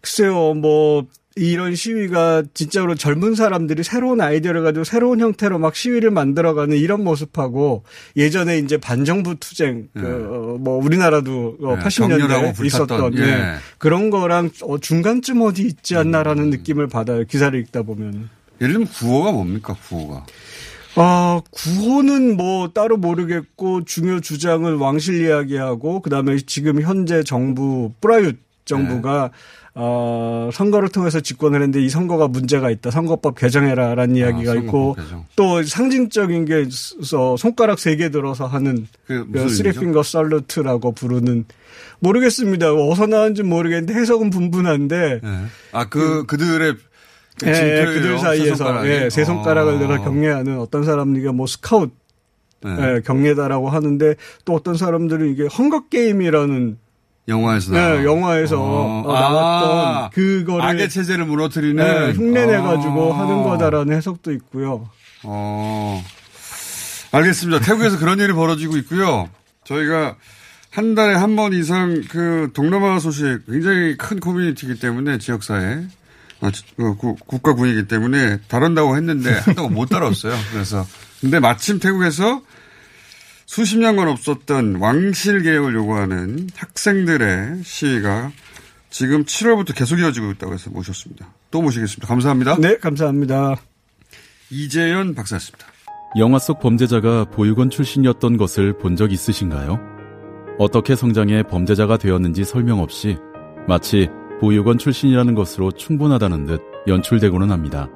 글쎄요, 0.00 0.54
뭐, 0.54 1.06
이런 1.36 1.74
시위가 1.74 2.44
진짜로 2.54 2.94
젊은 2.94 3.34
사람들이 3.34 3.82
새로운 3.82 4.20
아이디어를 4.20 4.62
가지고 4.62 4.84
새로운 4.84 5.20
형태로 5.20 5.58
막 5.58 5.74
시위를 5.74 6.10
만들어가는 6.10 6.76
이런 6.76 7.04
모습하고 7.04 7.84
예전에 8.16 8.58
이제 8.58 8.76
반정부 8.76 9.36
투쟁, 9.36 9.88
그, 9.94 10.00
어, 10.00 10.58
뭐, 10.58 10.76
우리나라도 10.84 11.56
어, 11.62 11.76
네, 11.76 11.82
80년대에 11.82 12.08
격렬하고 12.08 12.52
불탔던, 12.52 12.66
있었던, 12.66 13.18
예. 13.18 13.22
예. 13.22 13.54
그런 13.78 14.10
거랑 14.10 14.50
어, 14.62 14.78
중간쯤 14.78 15.40
어디 15.42 15.62
있지 15.62 15.96
않나라는 15.96 16.50
느낌을 16.50 16.88
받아요. 16.88 17.24
기사를 17.24 17.58
읽다 17.60 17.82
보면. 17.82 18.28
예를 18.60 18.74
들면 18.74 18.88
구호가 18.88 19.32
뭡니까, 19.32 19.74
구호가? 19.88 20.26
아, 20.94 21.40
구호는 21.50 22.36
뭐 22.36 22.68
따로 22.68 22.98
모르겠고 22.98 23.84
중요 23.84 24.20
주장을 24.20 24.74
왕실 24.76 25.24
이야기하고 25.24 26.02
그다음에 26.02 26.36
지금 26.46 26.82
현재 26.82 27.22
정부 27.22 27.92
프라윷 28.00 28.36
정부가 28.64 29.30
어, 29.74 30.50
선거를 30.52 30.90
통해서 30.90 31.20
집권을 31.20 31.60
했는데 31.62 31.82
이 31.82 31.88
선거가 31.88 32.28
문제가 32.28 32.70
있다. 32.70 32.90
선거법 32.90 33.36
개정해라라는 33.36 34.16
이야기가 34.16 34.52
선거법 34.52 34.64
있고 34.64 34.94
개정. 34.94 35.24
또 35.36 35.62
상징적인 35.62 36.44
게 36.44 36.66
서- 36.70 37.36
손가락 37.38 37.78
세 37.78 37.96
개 37.96 38.10
들어서 38.10 38.46
하는 38.46 38.86
그 39.06 39.48
쓰리핑거 39.48 40.02
살루트라고 40.02 40.92
부르는 40.92 41.46
모르겠습니다. 42.00 42.72
어디서 42.74 43.06
나왔는지 43.06 43.42
모르겠는데 43.44 43.94
해석은 43.94 44.30
분분한데 44.30 45.20
예. 45.24 45.38
아, 45.72 45.88
그, 45.88 46.26
그들의 46.26 46.74
그 47.40 47.46
예, 47.48 47.84
그들 47.86 48.18
세 48.18 48.22
사이에서? 48.24 48.86
예, 48.86 49.08
세 49.10 49.24
손가락을 49.24 49.74
어. 49.74 49.78
들어 49.78 50.02
경례하는 50.02 50.58
어떤 50.58 50.84
사람들이 50.84 51.24
뭐 51.32 51.46
스카웃 51.46 51.90
네. 52.62 52.76
예, 52.96 53.00
경례다라고 53.04 53.70
하는데 53.70 54.14
또 54.44 54.52
어떤 54.54 54.76
사람들은 54.76 55.32
이게 55.32 55.46
헝거 55.46 55.88
게임이라는 55.88 56.76
영화에서. 57.28 57.72
네, 57.72 58.04
영화에서 58.04 58.60
어. 58.60 59.02
어, 59.06 59.12
나왔던 59.12 59.78
아, 60.04 60.10
그거를 60.12 60.62
악의 60.64 60.88
체제를 60.90 61.24
무너뜨리는 61.26 61.76
네, 61.76 62.12
흉내내 62.12 62.58
가지고 62.58 63.10
어. 63.10 63.12
하는 63.12 63.42
거다라는 63.44 63.96
해석도 63.96 64.32
있고요. 64.32 64.88
어. 65.22 66.02
알겠습니다. 67.12 67.60
태국에서 67.64 67.98
그런 67.98 68.18
일이 68.18 68.32
벌어지고 68.32 68.76
있고요. 68.78 69.28
저희가 69.64 70.16
한 70.70 70.94
달에 70.94 71.14
한 71.14 71.36
번 71.36 71.52
이상 71.52 72.02
그 72.08 72.50
동남아 72.54 72.98
소식 72.98 73.44
굉장히 73.46 73.96
큰 73.96 74.18
커뮤니티이기 74.18 74.80
때문에 74.80 75.18
지역사회 75.18 75.84
아, 76.40 76.50
지- 76.50 76.64
그 76.76 76.96
구- 76.96 77.14
국가군이기 77.14 77.86
때문에 77.86 78.38
다룬다고 78.48 78.96
했는데 78.96 79.30
한다고 79.32 79.68
못 79.68 79.90
다뤘어요. 79.90 80.34
그래서 80.52 80.84
근데 81.20 81.38
마침 81.38 81.78
태국에서 81.78 82.40
수십 83.52 83.78
년간 83.78 84.08
없었던 84.08 84.76
왕실 84.76 85.42
개혁을 85.42 85.74
요구하는 85.74 86.48
학생들의 86.56 87.62
시위가 87.62 88.32
지금 88.88 89.26
7월부터 89.26 89.76
계속 89.76 89.98
이어지고 89.98 90.30
있다고 90.30 90.54
해서 90.54 90.70
모셨습니다. 90.70 91.28
또 91.50 91.60
모시겠습니다. 91.60 92.08
감사합니다. 92.08 92.56
네, 92.56 92.78
감사합니다. 92.78 93.56
이재현 94.48 95.14
박사였습니다. 95.14 95.66
영화 96.16 96.38
속 96.38 96.60
범죄자가 96.60 97.26
보육원 97.26 97.68
출신이었던 97.68 98.38
것을 98.38 98.78
본 98.78 98.96
적 98.96 99.12
있으신가요? 99.12 99.78
어떻게 100.58 100.96
성장해 100.96 101.42
범죄자가 101.42 101.98
되었는지 101.98 102.44
설명 102.44 102.80
없이 102.80 103.18
마치 103.68 104.08
보육원 104.40 104.78
출신이라는 104.78 105.34
것으로 105.34 105.72
충분하다는 105.72 106.46
듯 106.46 106.62
연출되고는 106.86 107.50
합니다. 107.50 107.90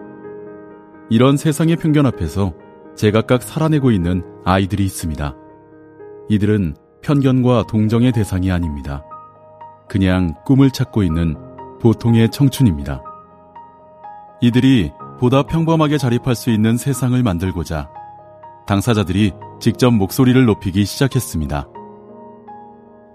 이런 1.08 1.38
세상의 1.38 1.76
편견 1.76 2.04
앞에서 2.04 2.52
제각각 2.94 3.42
살아내고 3.42 3.90
있는 3.90 4.22
아이들이 4.44 4.84
있습니다. 4.84 5.34
이들은 6.28 6.76
편견과 7.02 7.64
동정의 7.68 8.12
대상이 8.12 8.50
아닙니다. 8.50 9.04
그냥 9.88 10.34
꿈을 10.44 10.70
찾고 10.70 11.02
있는 11.02 11.36
보통의 11.80 12.30
청춘입니다. 12.30 13.02
이들이 14.40 14.90
보다 15.20 15.44
평범하게 15.44 15.98
자립할 15.98 16.34
수 16.34 16.50
있는 16.50 16.76
세상을 16.76 17.20
만들고자 17.22 17.88
당사자들이 18.66 19.32
직접 19.60 19.92
목소리를 19.92 20.44
높이기 20.44 20.84
시작했습니다. 20.84 21.68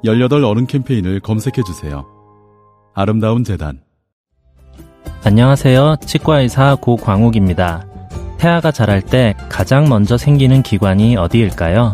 18 0.03 0.43
어른 0.43 0.65
캠페인을 0.65 1.19
검색해주세요. 1.19 2.05
아름다운 2.95 3.43
재단. 3.43 3.81
안녕하세요. 5.23 5.97
치과의사 6.05 6.77
고광욱입니다. 6.81 7.85
태아가 8.39 8.71
자랄 8.71 9.01
때 9.01 9.35
가장 9.49 9.87
먼저 9.87 10.17
생기는 10.17 10.63
기관이 10.63 11.15
어디일까요? 11.15 11.93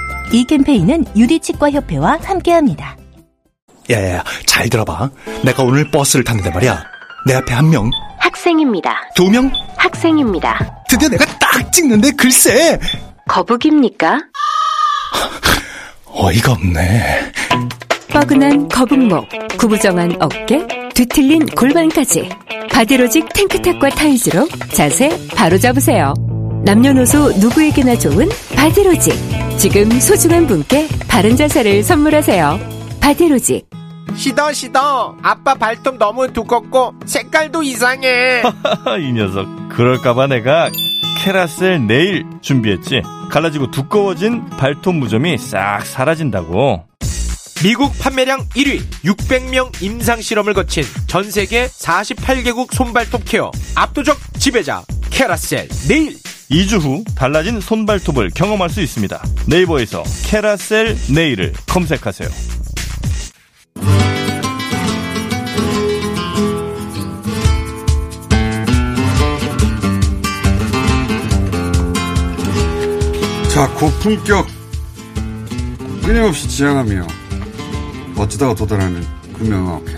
이 0.31 0.45
캠페인은 0.45 1.05
유디치과협회와 1.15 2.19
함께합니다. 2.23 2.97
야야야, 3.89 4.23
잘 4.45 4.69
들어봐. 4.69 5.09
내가 5.43 5.63
오늘 5.63 5.89
버스를 5.91 6.23
탔는데 6.23 6.51
말이야. 6.51 6.83
내 7.27 7.33
앞에 7.35 7.53
한 7.53 7.69
명, 7.69 7.89
학생입니다. 8.19 8.95
두 9.15 9.29
명, 9.29 9.51
학생입니다. 9.77 10.83
드디어 10.89 11.09
내가 11.09 11.25
딱 11.37 11.71
찍는데 11.73 12.11
글쎄. 12.11 12.79
거북입니까? 13.27 14.19
어이가 16.07 16.53
없네. 16.53 17.31
뻐근한 18.09 18.67
거북목, 18.67 19.27
구부정한 19.57 20.17
어깨, 20.21 20.65
뒤틀린 20.93 21.45
골반까지 21.47 22.29
바디로직 22.71 23.31
탱크탑과 23.33 23.89
타이즈로 23.89 24.47
자세 24.73 25.09
바로 25.35 25.57
잡으세요. 25.57 26.13
남녀노소 26.63 27.31
누구에게나 27.39 27.97
좋은 27.97 28.29
바디로직. 28.55 29.13
지금 29.57 29.89
소중한 29.99 30.45
분께 30.45 30.87
바른 31.07 31.35
자세를 31.35 31.81
선물하세요. 31.83 32.59
바디로직. 33.01 33.67
시더 34.15 34.53
시더 34.53 35.15
아빠 35.23 35.55
발톱 35.55 35.97
너무 35.97 36.31
두껍고 36.31 36.93
색깔도 37.05 37.63
이상해 37.63 38.43
이 38.99 39.11
녀석 39.13 39.47
그럴까봐 39.69 40.27
내가 40.27 40.69
캐라셀 41.17 41.87
네일 41.87 42.25
준비했지 42.41 43.01
갈라지고 43.29 43.71
두꺼워진 43.71 44.45
발톱 44.57 44.95
무좀이 44.95 45.37
싹 45.37 45.85
사라진다고 45.85 46.83
미국 47.63 47.97
판매량 47.99 48.41
1위 48.49 48.81
600명 49.05 49.81
임상 49.81 50.19
실험을 50.19 50.53
거친 50.55 50.83
전 51.07 51.31
세계 51.31 51.67
48개국 51.67 52.73
손발톱 52.73 53.21
케어 53.25 53.49
압도적 53.75 54.17
지배자 54.39 54.83
캐라셀 55.09 55.69
네일 55.87 56.17
2주 56.51 56.79
후 56.81 57.03
달라진 57.15 57.59
손발톱을 57.59 58.31
경험할 58.35 58.69
수 58.69 58.81
있습니다 58.81 59.23
네이버에서 59.47 60.03
캐라셀 60.25 60.97
네일을 61.13 61.53
검색하세요 61.67 62.29
자, 73.53 73.67
고품격 73.73 74.47
끊임없이 76.01 76.47
지향하며 76.47 77.05
어쩌다가 78.15 78.55
도달하는 78.55 79.03
금명업계. 79.33 79.91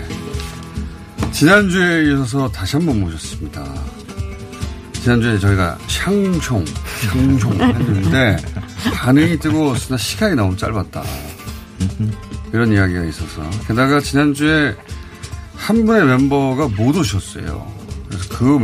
지난주에 1.30 2.10
이어서 2.10 2.48
다시 2.48 2.76
한번 2.76 2.98
모셨습니다. 2.98 3.62
지난주에 5.04 5.38
저희가 5.38 5.76
샹총, 5.86 6.64
샹총 6.64 7.60
했는데 7.60 8.36
반응이 8.94 9.38
뜨거웠으나 9.38 9.98
시간이 9.98 10.34
너무 10.34 10.56
짧았다. 10.56 11.02
이런 12.54 12.72
이야기가 12.72 13.04
있어서. 13.04 13.42
게다가 13.68 14.00
지난주에 14.00 14.74
한 15.56 15.84
분의 15.84 16.06
멤버가 16.06 16.68
못 16.68 16.96
오셨어요. 16.96 17.70
그래서 18.08 18.28
그 18.30 18.58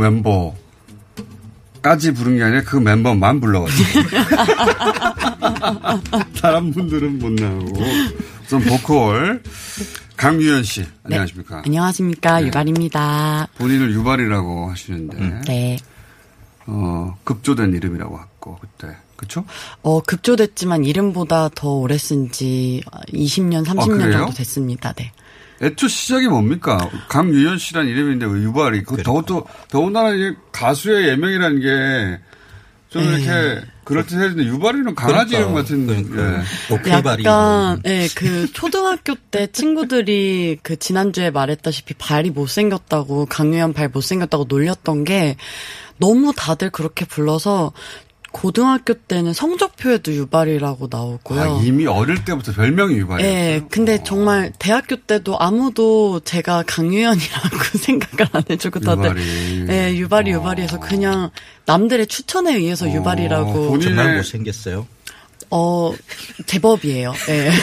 멤버까지 1.79 2.11
부른 2.11 2.37
게 2.37 2.43
아니라 2.43 2.63
그 2.63 2.77
멤버만 2.77 3.39
불러가지고. 3.39 3.99
다른 6.41 6.71
분들은 6.71 7.19
못 7.19 7.33
나오고. 7.33 7.83
우선 8.47 8.63
보컬 8.63 9.43
강유현 10.17 10.63
씨 10.63 10.87
안녕하십니까? 11.03 11.61
안녕하십니까 11.65 12.43
유발입니다. 12.47 13.47
본인을 13.59 13.93
유발이라고 13.93 14.71
하시는데 14.71 15.41
네. 15.45 15.77
어 16.67 17.17
급조된 17.23 17.73
이름이라고 17.73 18.19
했고 18.19 18.57
그때 18.61 18.95
그렇죠? 19.15 19.45
어 19.81 20.01
급조됐지만 20.01 20.85
이름보다 20.85 21.49
더 21.53 21.69
오래 21.69 21.97
쓴지 21.97 22.81
20년 23.09 23.65
30년 23.65 23.97
그래요? 23.97 24.11
정도 24.11 24.33
됐습니다. 24.33 24.93
네. 24.93 25.11
애초 25.61 25.87
시작이 25.87 26.27
뭡니까? 26.27 26.89
강유현 27.07 27.59
씨란 27.59 27.87
이름인데 27.87 28.25
왜 28.25 28.41
유발이? 28.41 28.83
그 28.83 29.03
더더 29.03 29.45
더군다나 29.69 30.09
이게 30.09 30.33
가수의 30.51 31.09
예명이라는 31.09 31.59
게좀 31.59 33.11
네. 33.11 33.21
이렇게 33.21 33.61
그럴듯해지는데 33.83 34.45
유발이는 34.45 34.95
강아지 34.95 35.35
이름 35.35 35.53
같은. 35.53 35.87
예. 35.89 36.89
약간 36.89 37.81
예, 37.85 38.07
그 38.15 38.51
초등학교 38.51 39.15
때 39.15 39.47
친구들이 39.51 40.59
그 40.63 40.77
지난주에 40.77 41.29
말했다시피 41.29 41.95
발이 41.95 42.31
못생겼다고 42.31 43.25
강유현 43.27 43.73
발 43.73 43.89
못생겼다고 43.89 44.45
놀렸던 44.47 45.03
게 45.03 45.35
너무 46.01 46.33
다들 46.35 46.71
그렇게 46.71 47.05
불러서 47.05 47.71
고등학교 48.31 48.93
때는 48.93 49.33
성적표에도 49.33 50.13
유발이라고 50.13 50.87
나오고요. 50.89 51.41
아, 51.41 51.61
이미 51.63 51.85
어릴 51.85 52.25
때부터 52.25 52.53
별명이 52.53 52.95
유발이에요. 52.95 53.29
예, 53.29 53.61
근데 53.69 54.01
정말 54.03 54.51
대학교 54.57 54.95
때도 54.95 55.37
아무도 55.37 56.21
제가 56.21 56.63
강유현이라고 56.65 57.57
생각을 57.77 58.29
안 58.31 58.43
해주고 58.49 58.79
다들 58.79 59.03
유발이. 59.09 59.67
예, 59.69 59.95
유발이 59.95 60.31
유발이해서 60.31 60.79
그냥 60.79 61.29
남들의 61.65 62.07
추천에 62.07 62.55
의해서 62.55 62.91
유발이라고 62.91 63.79
정말 63.79 64.15
못 64.17 64.23
생겼어요. 64.23 64.87
어 65.49 65.93
제법이에요. 66.47 67.13
예. 67.29 67.51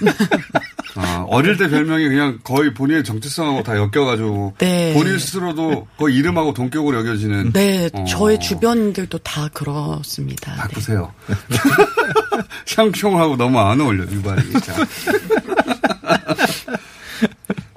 아, 0.96 1.24
어릴 1.28 1.56
때 1.56 1.68
별명이 1.68 2.08
그냥 2.08 2.38
거의 2.44 2.72
본인의 2.72 3.04
정체성하고 3.04 3.62
다 3.62 3.76
엮여가지고 3.76 4.54
네. 4.58 4.92
본인 4.94 5.18
스스로도 5.18 5.88
거의 5.96 6.16
이름하고 6.16 6.54
동격으로 6.54 6.98
여겨지는. 6.98 7.52
네, 7.52 7.90
어, 7.92 8.04
저의 8.04 8.38
주변들도 8.40 9.18
다 9.18 9.48
그렇습니다. 9.52 10.52
네. 10.52 10.58
바꾸세요. 10.58 11.12
샹숑하고 12.66 13.36
너무 13.36 13.58
안 13.58 13.80
어울려 13.80 14.04
유발이. 14.04 14.42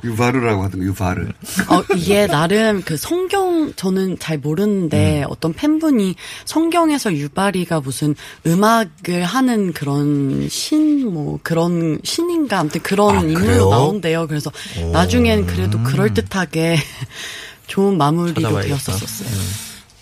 자. 0.08 0.12
유바르라고 0.12 0.64
하던가 0.64 0.86
유바르. 0.86 1.22
어, 1.70 1.84
이게 1.96 2.28
나름 2.28 2.82
그 2.84 2.98
성경 2.98 3.74
저는 3.76 4.18
잘 4.20 4.38
모르는데 4.38 5.24
음. 5.24 5.28
어떤 5.30 5.54
팬분이 5.54 6.16
성경에서 6.46 7.14
유발이가 7.14 7.82
무슨 7.82 8.16
음악을 8.46 9.24
하는 9.24 9.74
그런 9.74 10.48
신 10.50 10.98
뭐 11.08 11.40
그런 11.44 12.00
신인가 12.04 12.60
아무튼 12.60 12.82
그런 12.82 13.16
아, 13.18 13.22
인물로? 13.22 13.70
나온대요. 13.70 14.28
그래서 14.28 14.52
오. 14.82 14.92
나중엔 14.92 15.46
그래도 15.46 15.82
그럴 15.84 16.14
듯하게 16.14 16.78
좋은 17.68 17.98
마무리로. 17.98 18.62
되었었어요. 18.62 19.30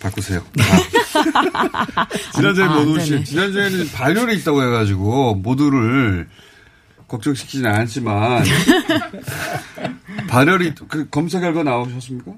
바꾸세요. 0.00 0.42
아. 1.54 2.06
지난주에 2.34 2.64
아, 2.64 2.68
못 2.74 2.96
오신. 2.96 3.24
지난주에는 3.24 3.90
발열이 3.92 4.36
있다고 4.38 4.62
해가지고 4.62 5.36
모두를 5.36 6.28
걱정시키지는 7.08 7.70
않았지만 7.70 8.44
발열이 10.28 10.74
그 10.88 11.08
검사 11.08 11.40
결과 11.40 11.62
나오셨습니까? 11.62 12.32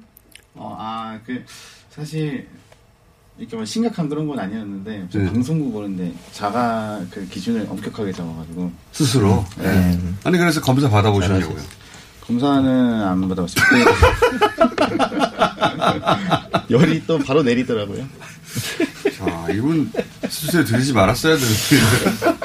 어, 0.55 0.77
아, 0.79 1.19
그, 1.25 1.45
사실, 1.91 2.47
이렇게 3.39 3.57
뭐 3.57 3.65
심각한 3.65 4.09
그런 4.09 4.27
건 4.27 4.39
아니었는데, 4.39 5.07
저 5.11 5.19
네. 5.21 5.27
방송국 5.27 5.75
오는데 5.77 6.13
자가 6.33 7.01
그 7.11 7.27
기준을 7.29 7.67
엄격하게 7.71 8.13
잡아가지고. 8.13 8.71
스스로. 8.93 9.45
네. 9.57 9.73
네. 9.73 9.99
아니 10.25 10.37
그래서 10.37 10.61
검사 10.61 10.91
받아보셨냐고요. 10.91 11.63
검사는 12.21 12.69
안 13.03 13.29
받아봤습니다. 13.29 13.91
열이 16.69 17.07
또 17.07 17.19
바로 17.19 17.43
내리더라고요. 17.43 18.07
자, 19.17 19.49
이분 19.51 19.91
수술에 20.29 20.65
들이지 20.65 20.93
말았어야 20.93 21.37
되는데. 21.37 22.39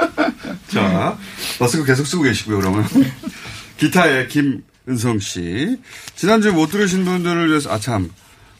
자, 0.71 1.17
마스크 1.59 1.85
계속 1.85 2.05
쓰고 2.05 2.23
계시고요, 2.23 2.59
그러면. 2.59 2.85
기타의 3.77 4.27
김은성 4.27 5.19
씨. 5.19 5.77
지난주에 6.15 6.51
못 6.51 6.67
들으신 6.67 7.05
분들을 7.05 7.49
위해서, 7.49 7.71
아, 7.71 7.79
참. 7.79 8.09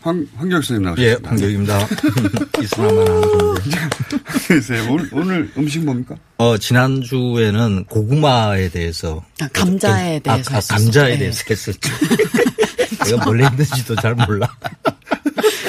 황, 0.01 0.27
황교익 0.35 0.65
선생님 0.65 0.95
예, 0.97 1.15
나오셨습니다. 1.23 1.29
황교익입니다. 1.29 1.87
있으나만 2.61 3.07
하는 3.07 4.89
오늘, 4.91 5.09
오늘 5.13 5.51
음식 5.57 5.85
뭡니까? 5.85 6.15
어, 6.37 6.57
지난주에는 6.57 7.85
고구마에 7.85 8.67
대해서. 8.69 9.23
아, 9.39 9.47
감자에 9.53 10.17
아, 10.17 10.19
대해서 10.19 10.51
아, 10.51 10.55
했었어요. 10.57 10.77
감자에 10.77 11.11
네. 11.11 11.17
대해서 11.19 11.43
했었죠. 11.49 11.89
내가 13.05 13.23
뭘 13.23 13.43
했는지도 13.45 13.95
잘 13.95 14.13
몰라. 14.15 14.53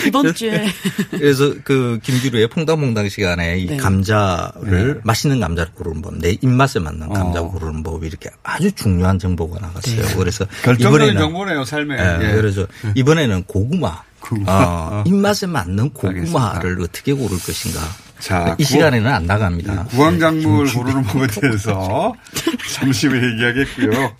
이번 0.06 0.34
주에 0.34 0.66
그래서 1.10 1.54
그 1.64 1.98
김기루의 2.02 2.48
퐁당퐁당 2.48 3.08
시간에 3.08 3.58
이 3.58 3.66
네. 3.66 3.76
감자를 3.76 5.00
맛있는 5.04 5.40
감자를 5.40 5.72
고르는 5.74 6.02
법, 6.02 6.18
내 6.18 6.36
입맛에 6.40 6.78
맞는 6.80 7.08
감자 7.10 7.40
고르는 7.40 7.82
법이 7.82 8.06
이렇게 8.06 8.30
아주 8.42 8.70
중요한 8.72 9.18
정보가 9.18 9.60
나갔어요. 9.60 10.02
네. 10.02 10.14
그래서 10.16 10.44
결정적인 10.62 10.88
이번에는 10.88 11.20
정보네요, 11.20 11.64
삶에. 11.64 11.96
예, 11.98 12.28
예. 12.30 12.34
그래서 12.34 12.66
이번에는 12.94 13.44
고구마. 13.44 14.02
고구마. 14.20 14.52
어, 14.52 14.88
어. 14.92 15.04
입맛에 15.06 15.46
맞는 15.46 15.90
고구마를 15.90 16.80
어떻게 16.82 17.12
고를 17.12 17.38
것인가. 17.38 17.80
자, 18.20 18.54
이 18.58 18.62
구- 18.64 18.70
시간에는 18.70 19.10
안 19.12 19.26
나갑니다. 19.26 19.84
구황작물 19.90 20.72
고르는 20.72 21.02
법에 21.02 21.26
대해서 21.26 22.14
잠시 22.72 23.06
후에 23.08 23.20
얘기하겠고요. 23.32 24.16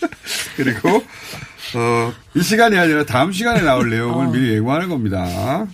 그리고 0.56 1.04
어, 1.74 2.12
이 2.34 2.42
시간이 2.42 2.76
아니라 2.76 3.04
다음 3.04 3.32
시간에 3.32 3.62
나올 3.62 3.88
내용을 3.90 4.28
미리 4.28 4.54
예고하는 4.54 4.88
겁니다. 4.88 5.66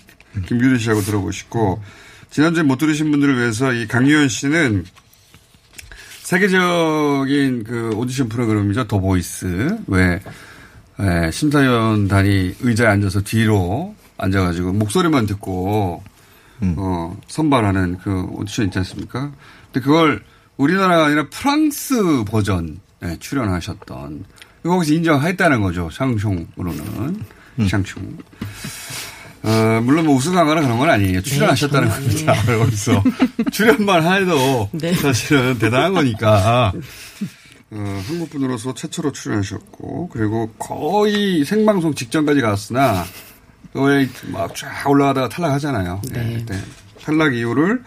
김규리 0.47 0.79
씨하고 0.79 1.01
들어보시고 1.01 1.83
지난주에 2.31 2.63
못 2.63 2.79
들으신 2.79 3.11
분들을 3.11 3.39
위해서 3.39 3.73
이 3.73 3.87
강유현 3.87 4.29
씨는 4.29 4.85
세계적인 6.23 7.65
그 7.65 7.91
오디션 7.97 8.29
프로그램이죠. 8.29 8.87
The 8.87 9.01
Voice. 9.01 9.79
왜, 9.87 10.21
예, 11.01 11.31
심사위원단이 11.31 12.57
의자에 12.61 12.87
앉아서 12.87 13.23
뒤로 13.23 13.95
앉아가지고 14.19 14.75
목소리만 14.75 15.25
듣고, 15.25 16.03
어, 16.61 17.17
선발하는 17.29 17.99
그 18.05 18.25
오디션 18.33 18.67
있지 18.67 18.79
않습니까? 18.79 19.33
근데 19.73 19.81
그걸 19.81 20.23
우리나라가 20.59 21.07
아니라 21.07 21.29
프랑스 21.31 22.25
버전, 22.27 22.79
에 23.03 23.17
출연하셨던, 23.19 24.25
거기서 24.63 24.95
인정했다는 24.95 25.61
거죠. 25.63 25.89
샹송으로는. 25.93 27.23
샹송. 27.59 28.19
어, 29.45 29.81
물론 29.83 30.07
뭐 30.07 30.17
우승하거나 30.17 30.61
그런 30.63 30.79
건 30.79 30.91
아니에요. 30.91 31.23
출연하셨다는 31.23 31.89
겁니다. 31.89 32.35
거기서. 32.45 33.03
출연만 33.53 34.05
해도 34.05 34.69
사실은 35.01 35.59
대단한 35.59 35.95
거니까. 35.95 36.73
어, 37.71 38.03
한국 38.09 38.31
분으로서 38.31 38.75
최초로 38.75 39.13
출연하셨고, 39.13 40.09
그리고 40.09 40.51
거의 40.59 41.45
생방송 41.45 41.95
직전까지 41.95 42.41
갔으나, 42.41 43.05
왜막쫙 43.75 44.89
올라가다가 44.89 45.29
탈락하잖아요. 45.29 46.01
네. 46.11 46.45
네. 46.47 46.63
탈락 47.05 47.35
이유를 47.35 47.83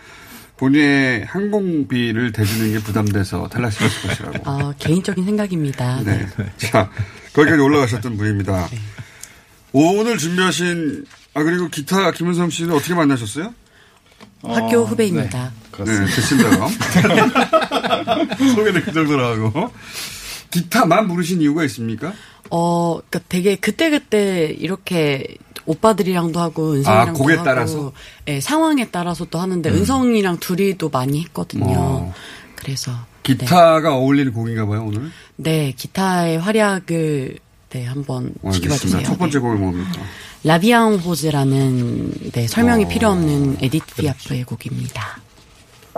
본인의 0.62 1.26
항공비를 1.26 2.34
대주는 2.34 2.72
게 2.72 2.78
부담돼서 2.84 3.47
탈락시켰을 3.47 4.09
것이라고. 4.09 4.38
아, 4.45 4.74
개인적인 4.78 5.26
생각입니다. 5.26 6.03
네. 6.03 6.28
자, 6.57 6.88
거기까지 7.34 7.59
올라가셨던 7.59 8.16
분입니다. 8.16 8.70
오늘 9.72 10.20
준비하신, 10.20 11.05
아, 11.34 11.41
그리고 11.41 11.68
기타 11.68 12.12
김은성 12.12 12.51
씨는 12.51 12.76
어떻게 12.76 12.93
만나셨어요? 12.93 13.55
학교 14.43 14.86
후배입니다. 14.86 15.51
네, 15.80 15.86
됐습니다. 16.05 16.68
소개를 18.53 18.84
그 18.84 18.93
정도로 18.93 19.26
하고. 19.26 19.74
기타만 20.51 21.07
부르신 21.07 21.41
이유가 21.41 21.64
있습니까? 21.64 22.14
어, 22.51 22.99
그니까 23.09 23.26
되게 23.30 23.55
그때그때 23.55 24.55
이렇게 24.59 25.38
오빠들이랑도 25.72 26.39
하고 26.39 26.74
은성이랑도 26.74 27.11
아, 27.11 27.13
곡에 27.13 27.34
하고 27.34 27.43
따라서? 27.45 27.91
예, 28.28 28.39
상황에 28.41 28.89
따라서 28.91 29.26
또 29.26 29.39
하는데 29.39 29.69
음. 29.69 29.76
은성이랑 29.76 30.38
둘이도 30.39 30.89
많이 30.89 31.22
했거든요. 31.24 31.74
어. 31.78 32.13
그래서 32.55 32.91
기타가 33.24 33.95
어울리는 33.95 34.34
곡인가 34.34 34.65
봐요, 34.65 34.86
오늘? 34.88 35.11
네, 35.36 35.74
기타의 35.76 36.39
활약을 36.39 37.38
네, 37.69 37.86
한번 37.86 38.34
지켜봐 38.51 38.76
주세요. 38.76 39.03
첫 39.03 39.17
번째 39.17 39.39
곡이 39.39 39.59
뭡니까? 39.59 40.01
La 40.43 40.58
Vie 40.58 40.81
en 40.81 40.95
rose라는 40.95 42.32
네, 42.34 42.47
설명이 42.47 42.86
어. 42.86 42.88
필요 42.88 43.09
없는 43.09 43.57
에디트 43.61 43.95
피아프의 43.95 44.43
곡입니다. 44.43 45.22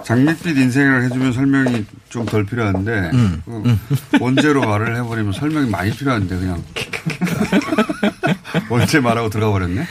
장밋빛 0.04 0.58
인생을 0.58 1.04
해주면 1.06 1.34
설명이 1.34 1.86
좀 2.10 2.26
덜 2.26 2.44
필요한데, 2.46 3.12
음, 3.14 3.42
그 3.46 4.18
원제로 4.20 4.62
말을 4.62 4.96
해버리면 4.98 5.34
설명이 5.34 5.70
많이 5.70 5.92
필요한데, 5.92 6.36
그냥. 6.36 6.64
원제 8.70 9.00
말하고 9.00 9.30
들어가 9.30 9.52
버렸네? 9.54 9.86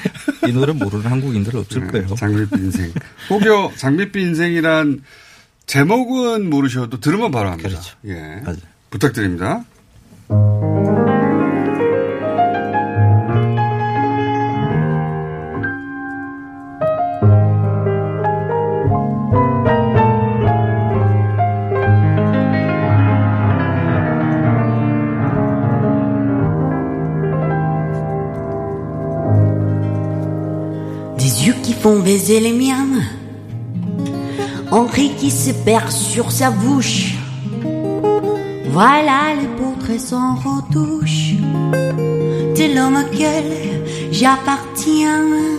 이 0.49 0.53
노래 0.53 0.73
모르는 0.73 1.07
한국인들 1.07 1.57
없을 1.57 1.87
거예요. 1.89 2.15
장밋빛 2.15 2.59
인생. 2.61 2.93
혹여 3.31 3.73
장밋빛 3.77 4.23
인생이란 4.29 5.03
제목은 5.67 6.51
모르셔도 6.51 7.01
들으면 7.01 7.31
바로 7.31 7.51
압니다. 7.51 7.69
그렇죠. 7.69 7.97
예. 8.07 8.43
부탁드립니다. 8.91 9.65
Qui 35.23 35.31
se 35.31 35.53
perd 35.53 35.89
sur 35.93 36.33
sa 36.33 36.51
bouche. 36.51 37.15
Voilà 38.71 39.37
les 39.41 39.47
portraits 39.57 40.01
sans 40.01 40.35
retouche 40.35 41.35
de 42.57 42.75
l'homme 42.75 42.97
auquel 42.97 43.45
j'appartiens. 44.11 45.52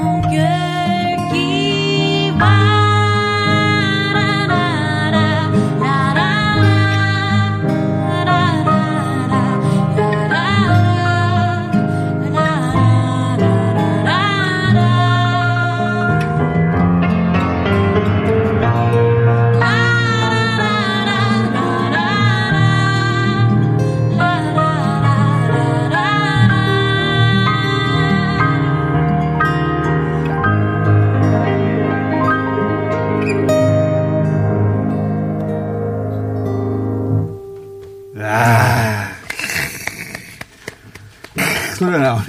mon 0.00 0.20
cœur. 0.22 0.69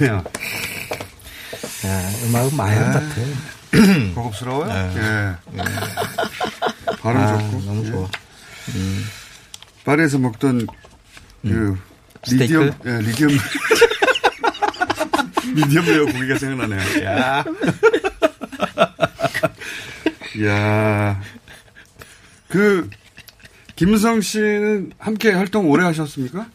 노래 0.02 0.08
나오네요. 0.08 0.24
야, 1.86 2.10
음악은 2.26 2.56
마약 2.56 2.88
아, 2.88 2.92
같아. 2.92 3.14
고급스러워요? 4.14 4.66
네. 4.72 4.96
예. 4.96 5.62
발음 7.00 7.20
아, 7.20 7.38
좋고. 7.38 7.62
너무 7.64 7.86
좋아. 7.86 8.08
음. 8.74 9.04
파리에서 9.84 10.18
먹던 10.18 10.66
그 11.42 11.78
스테이크? 12.24 12.52
미디엄, 12.52 12.72
예, 12.86 12.98
미디엄. 13.00 13.30
미디엄 15.54 15.84
레어 15.90 16.04
고기가 16.06 16.38
생각나네요. 16.38 17.04
야. 17.04 17.44
야. 20.46 21.20
그, 22.48 22.88
김성 23.74 24.20
씨는 24.20 24.92
함께 24.98 25.32
활동 25.32 25.68
오래 25.68 25.84
하셨습니까? 25.84 26.46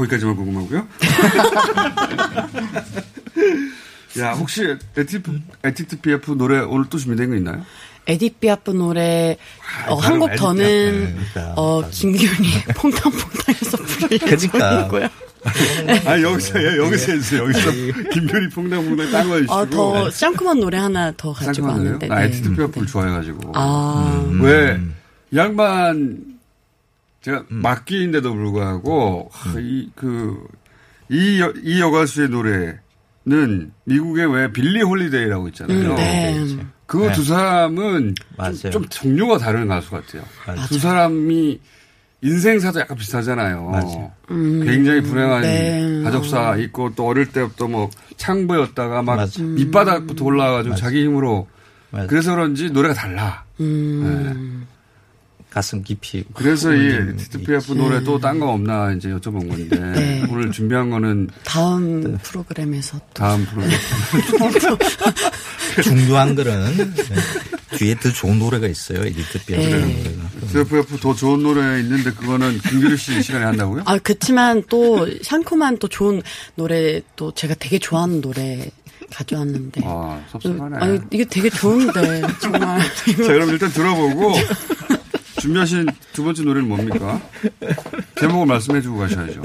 거기까지만 0.00 0.36
궁금하고요. 0.36 0.86
야, 4.18 4.32
혹시 4.32 4.76
에티프, 4.96 5.40
에티트 5.62 6.00
PF 6.00 6.32
노래 6.32 6.58
오늘 6.60 6.86
또 6.90 6.98
준비된 6.98 7.30
거 7.30 7.36
있나요? 7.36 7.64
에디 8.06 8.30
피 8.40 8.50
아프 8.50 8.70
노래 8.70 9.36
어, 9.86 9.96
바로 9.96 10.00
한곡 10.00 10.34
더는 10.36 11.16
아프. 11.36 11.60
어, 11.60 11.84
김기훈이 11.90 12.48
퐁당퐁당해서 12.74 13.76
부를 13.76 14.18
그러니까. 14.18 14.30
예정이고요. 14.32 15.08
아, 16.06 16.20
여기서, 16.20 16.62
예, 16.62 16.76
여기서 16.78 17.12
해주세요. 17.12 17.42
여기서 17.44 17.70
김별이 18.12 18.48
퐁당퐁당 18.50 19.12
딴거 19.12 19.34
해주시고. 19.34 19.54
어, 19.54 19.70
더 19.70 20.10
쌍크만 20.10 20.60
노래 20.60 20.78
하나 20.78 21.12
더 21.16 21.32
가지고 21.32 21.68
왔는데. 21.68 22.08
나 22.08 22.18
네. 22.20 22.24
에티트 22.26 22.56
PF를 22.56 22.86
좋아해가지고. 22.86 23.52
아. 23.54 24.22
음. 24.28 24.42
왜, 24.42 24.80
양반, 25.34 26.18
제가 27.22 27.44
막귀인데도 27.48 28.32
불구하고, 28.34 29.28
하, 29.32 29.58
이, 29.60 29.90
그, 29.94 30.42
이, 31.08 31.40
여, 31.40 31.52
이 31.62 31.80
여가수의 31.80 32.28
노래는 32.30 33.72
미국의 33.84 34.32
왜 34.32 34.52
빌리 34.52 34.80
홀리데이라고 34.80 35.48
있잖아요. 35.48 35.90
음, 35.90 35.96
네. 35.96 36.56
그 36.86 36.96
네. 36.98 37.12
두 37.12 37.22
사람은 37.22 38.14
맞아요. 38.36 38.54
좀, 38.54 38.70
좀 38.70 38.88
종류가 38.88 39.38
다른 39.38 39.68
가수 39.68 39.90
같아요. 39.90 40.22
맞아요. 40.46 40.66
두 40.66 40.78
사람이 40.78 41.60
인생사도 42.22 42.80
약간 42.80 42.96
비슷하잖아요. 42.96 43.64
맞아요. 43.64 44.12
음, 44.30 44.62
굉장히 44.64 45.00
불행한 45.00 45.42
네. 45.42 46.02
가족사 46.02 46.56
있고 46.56 46.94
또 46.94 47.06
어릴 47.06 47.26
때부터 47.26 47.68
뭐 47.68 47.90
창부였다가 48.16 49.02
막 49.02 49.16
맞아요. 49.16 49.48
밑바닥부터 49.54 50.24
올라와가지고 50.24 50.74
자기 50.74 51.04
힘으로 51.04 51.46
맞아요. 51.90 52.08
그래서 52.08 52.34
그런지 52.34 52.70
노래가 52.70 52.94
달라. 52.94 53.44
음. 53.60 54.66
가슴 55.50 55.82
깊이. 55.82 56.22
그래서 56.34 56.72
이 56.72 57.16
에디트 57.16 57.44
피아프 57.44 57.72
노래 57.72 58.02
또 58.04 58.20
딴 58.20 58.38
거 58.38 58.52
없나 58.52 58.92
이제 58.92 59.08
여쭤본 59.08 59.48
건데 59.48 59.76
네. 59.98 60.24
오늘 60.30 60.52
준비한 60.52 60.90
거는 60.90 61.28
다음 61.44 62.16
프로그램에서 62.22 62.98
또. 62.98 63.04
다음 63.14 63.44
프로그램. 63.46 63.70
중요한 65.82 66.34
거는 66.34 66.94
네. 66.94 67.04
뒤에 67.76 67.94
더 67.96 68.10
좋은 68.12 68.38
노래가 68.38 68.66
있어요. 68.66 69.04
에디트 69.04 69.44
피아프라는 69.46 69.88
네. 69.88 70.02
노래가. 70.02 70.30
에디트 70.52 70.75
피아프 70.75 70.98
더 71.00 71.14
좋은 71.14 71.42
노래 71.42 71.80
있는데 71.80 72.10
그거는 72.12 72.58
김규리 72.58 72.96
씨 72.96 73.22
시간에 73.22 73.44
한다고요? 73.44 73.82
아, 73.86 73.98
그치만 73.98 74.62
또, 74.68 75.06
상큼한 75.22 75.78
또 75.78 75.88
좋은 75.88 76.22
노래, 76.56 77.00
또 77.16 77.32
제가 77.32 77.54
되게 77.58 77.78
좋아하는 77.78 78.20
노래 78.20 78.68
가져왔는데. 79.12 79.80
아, 79.84 80.20
섭섭하네. 80.30 80.76
아니, 80.78 80.98
이게 81.12 81.24
되게 81.24 81.48
좋은데, 81.50 82.22
정말. 82.40 82.80
자, 83.06 83.32
그럼 83.32 83.50
일단 83.50 83.70
들어보고 83.70 84.34
준비하신 85.40 85.86
두 86.12 86.24
번째 86.24 86.42
노래는 86.44 86.68
뭡니까? 86.68 87.20
제목을 88.20 88.46
말씀해 88.46 88.80
주고 88.82 88.98
가셔야죠. 88.98 89.42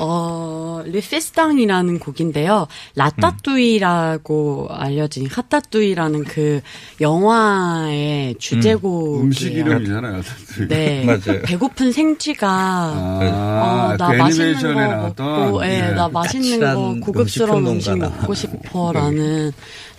어, 0.00 0.80
르페스탕이라는 0.86 1.98
곡인데요. 1.98 2.68
라따뚜이라고 2.94 4.68
알려진 4.70 5.26
핫따뚜이라는 5.26 6.22
그 6.22 6.60
영화의 7.00 8.36
주제곡. 8.38 9.22
음 9.22 9.32
식 9.32 9.54
이름이잖아요. 9.54 10.22
네. 10.68 11.02
맞아요. 11.04 11.42
배고픈 11.42 11.90
생쥐가 11.90 12.48
아, 12.48 13.90
어, 13.92 13.96
나 13.96 14.12
그 14.12 14.16
맛있는 14.18 14.46
애니메이션에 14.46 14.74
거 14.74 14.80
나왔던 14.80 15.40
먹고, 15.46 15.64
예, 15.64 15.68
네. 15.68 15.90
나 15.94 16.08
맛있는 16.08 16.60
거 16.60 16.96
고급스러운 17.04 17.66
음식. 17.66 17.98
먹고 17.98 18.34
싶어라는 18.34 19.50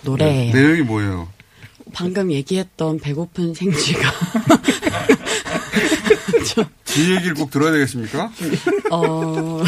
노래예요. 0.02 0.54
내용이 0.54 0.80
뭐예요? 0.80 1.28
방금 1.92 2.30
얘기했던 2.32 2.98
배고픈 3.00 3.54
생쥐가 3.54 4.12
지 6.84 7.14
얘기를 7.14 7.34
꼭 7.34 7.50
들어야 7.50 7.72
되겠습니까? 7.72 8.30
어 8.90 9.62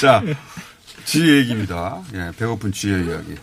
자, 0.00 0.22
지 1.04 1.28
얘기입니다. 1.28 2.02
예, 2.14 2.30
배고픈 2.38 2.72
쥐의 2.72 3.06
이야기. 3.06 3.34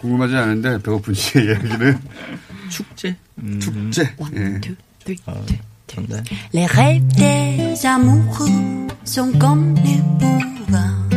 궁금하지 0.00 0.34
않은데 0.36 0.78
배고픈 0.82 1.14
쥐의 1.14 1.46
이야기는 1.46 2.00
축제. 2.70 3.16
축제. 3.60 4.14
예. 4.36 4.60
Les 6.52 6.66
rêves 6.66 7.00
des 7.16 7.86
amoureux 7.86 8.88
sont 9.06 9.32
comme 9.40 9.74
les 9.76 10.02
bourrins. 10.20 11.07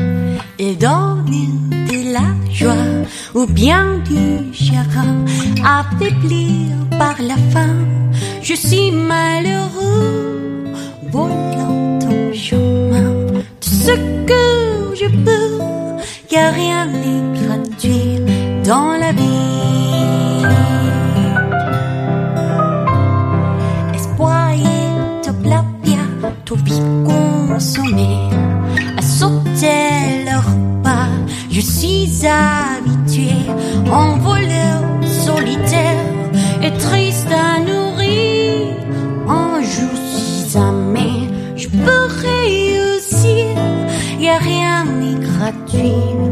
Ils 0.59 0.77
dorment 0.77 1.25
de 1.71 2.13
la 2.13 2.53
joie 2.53 2.73
ou 3.33 3.45
bien 3.47 3.99
du 4.05 4.53
chagrin, 4.53 5.25
affaiblis 5.63 6.67
par 6.97 7.15
la 7.19 7.35
faim? 7.51 7.75
Je 8.43 8.53
suis 8.53 8.91
malheureux, 8.91 10.65
volant 11.11 11.99
ton 11.99 12.33
chemin. 12.33 13.41
Tout 13.59 13.69
ce 13.69 13.91
que 14.25 14.95
je 14.95 15.07
peux, 15.25 15.61
car 16.29 16.53
rien 16.53 16.85
n'est 16.85 17.39
gratuit 17.39 18.19
dans 18.63 18.91
la 18.97 19.11
vie. 19.13 20.45
Espoir 23.95 24.51
et 24.51 25.25
toplapia, 25.25 26.03
tout 26.45 26.57
vite 26.65 26.83
consommé. 27.05 28.17
À 28.97 29.01
sauter 29.01 30.10
je 31.61 31.65
suis 31.65 32.25
habitué. 32.25 33.35
En 33.91 34.17
voleur 34.17 34.81
solitaire 35.03 36.05
et 36.63 36.71
triste 36.87 37.31
à 37.31 37.59
nourrir. 37.59 38.75
Un 39.27 39.61
jour 39.61 39.95
si 40.11 40.49
jamais 40.49 41.29
je 41.55 41.67
peux 41.67 42.05
réussir. 42.29 43.45
Y 44.19 44.27
a 44.27 44.37
rien 44.37 44.85
n'est 44.85 45.19
gratuit 45.27 46.30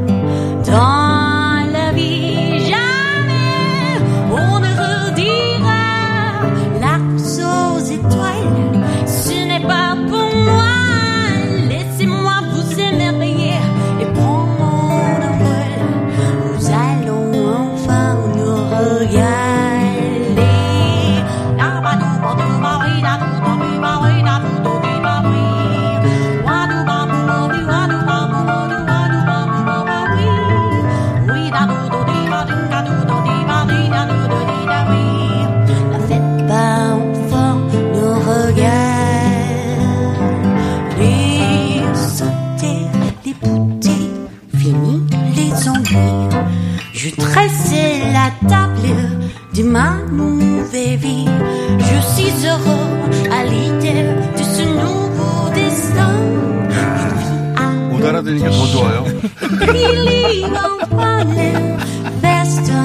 못 57.90 58.06
알아들으니까 58.06 58.50
더 58.50 58.68
좋아요. 58.68 59.06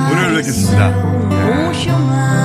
노래를 0.09 0.43
mon 1.47 1.73
chemin. 1.75 2.44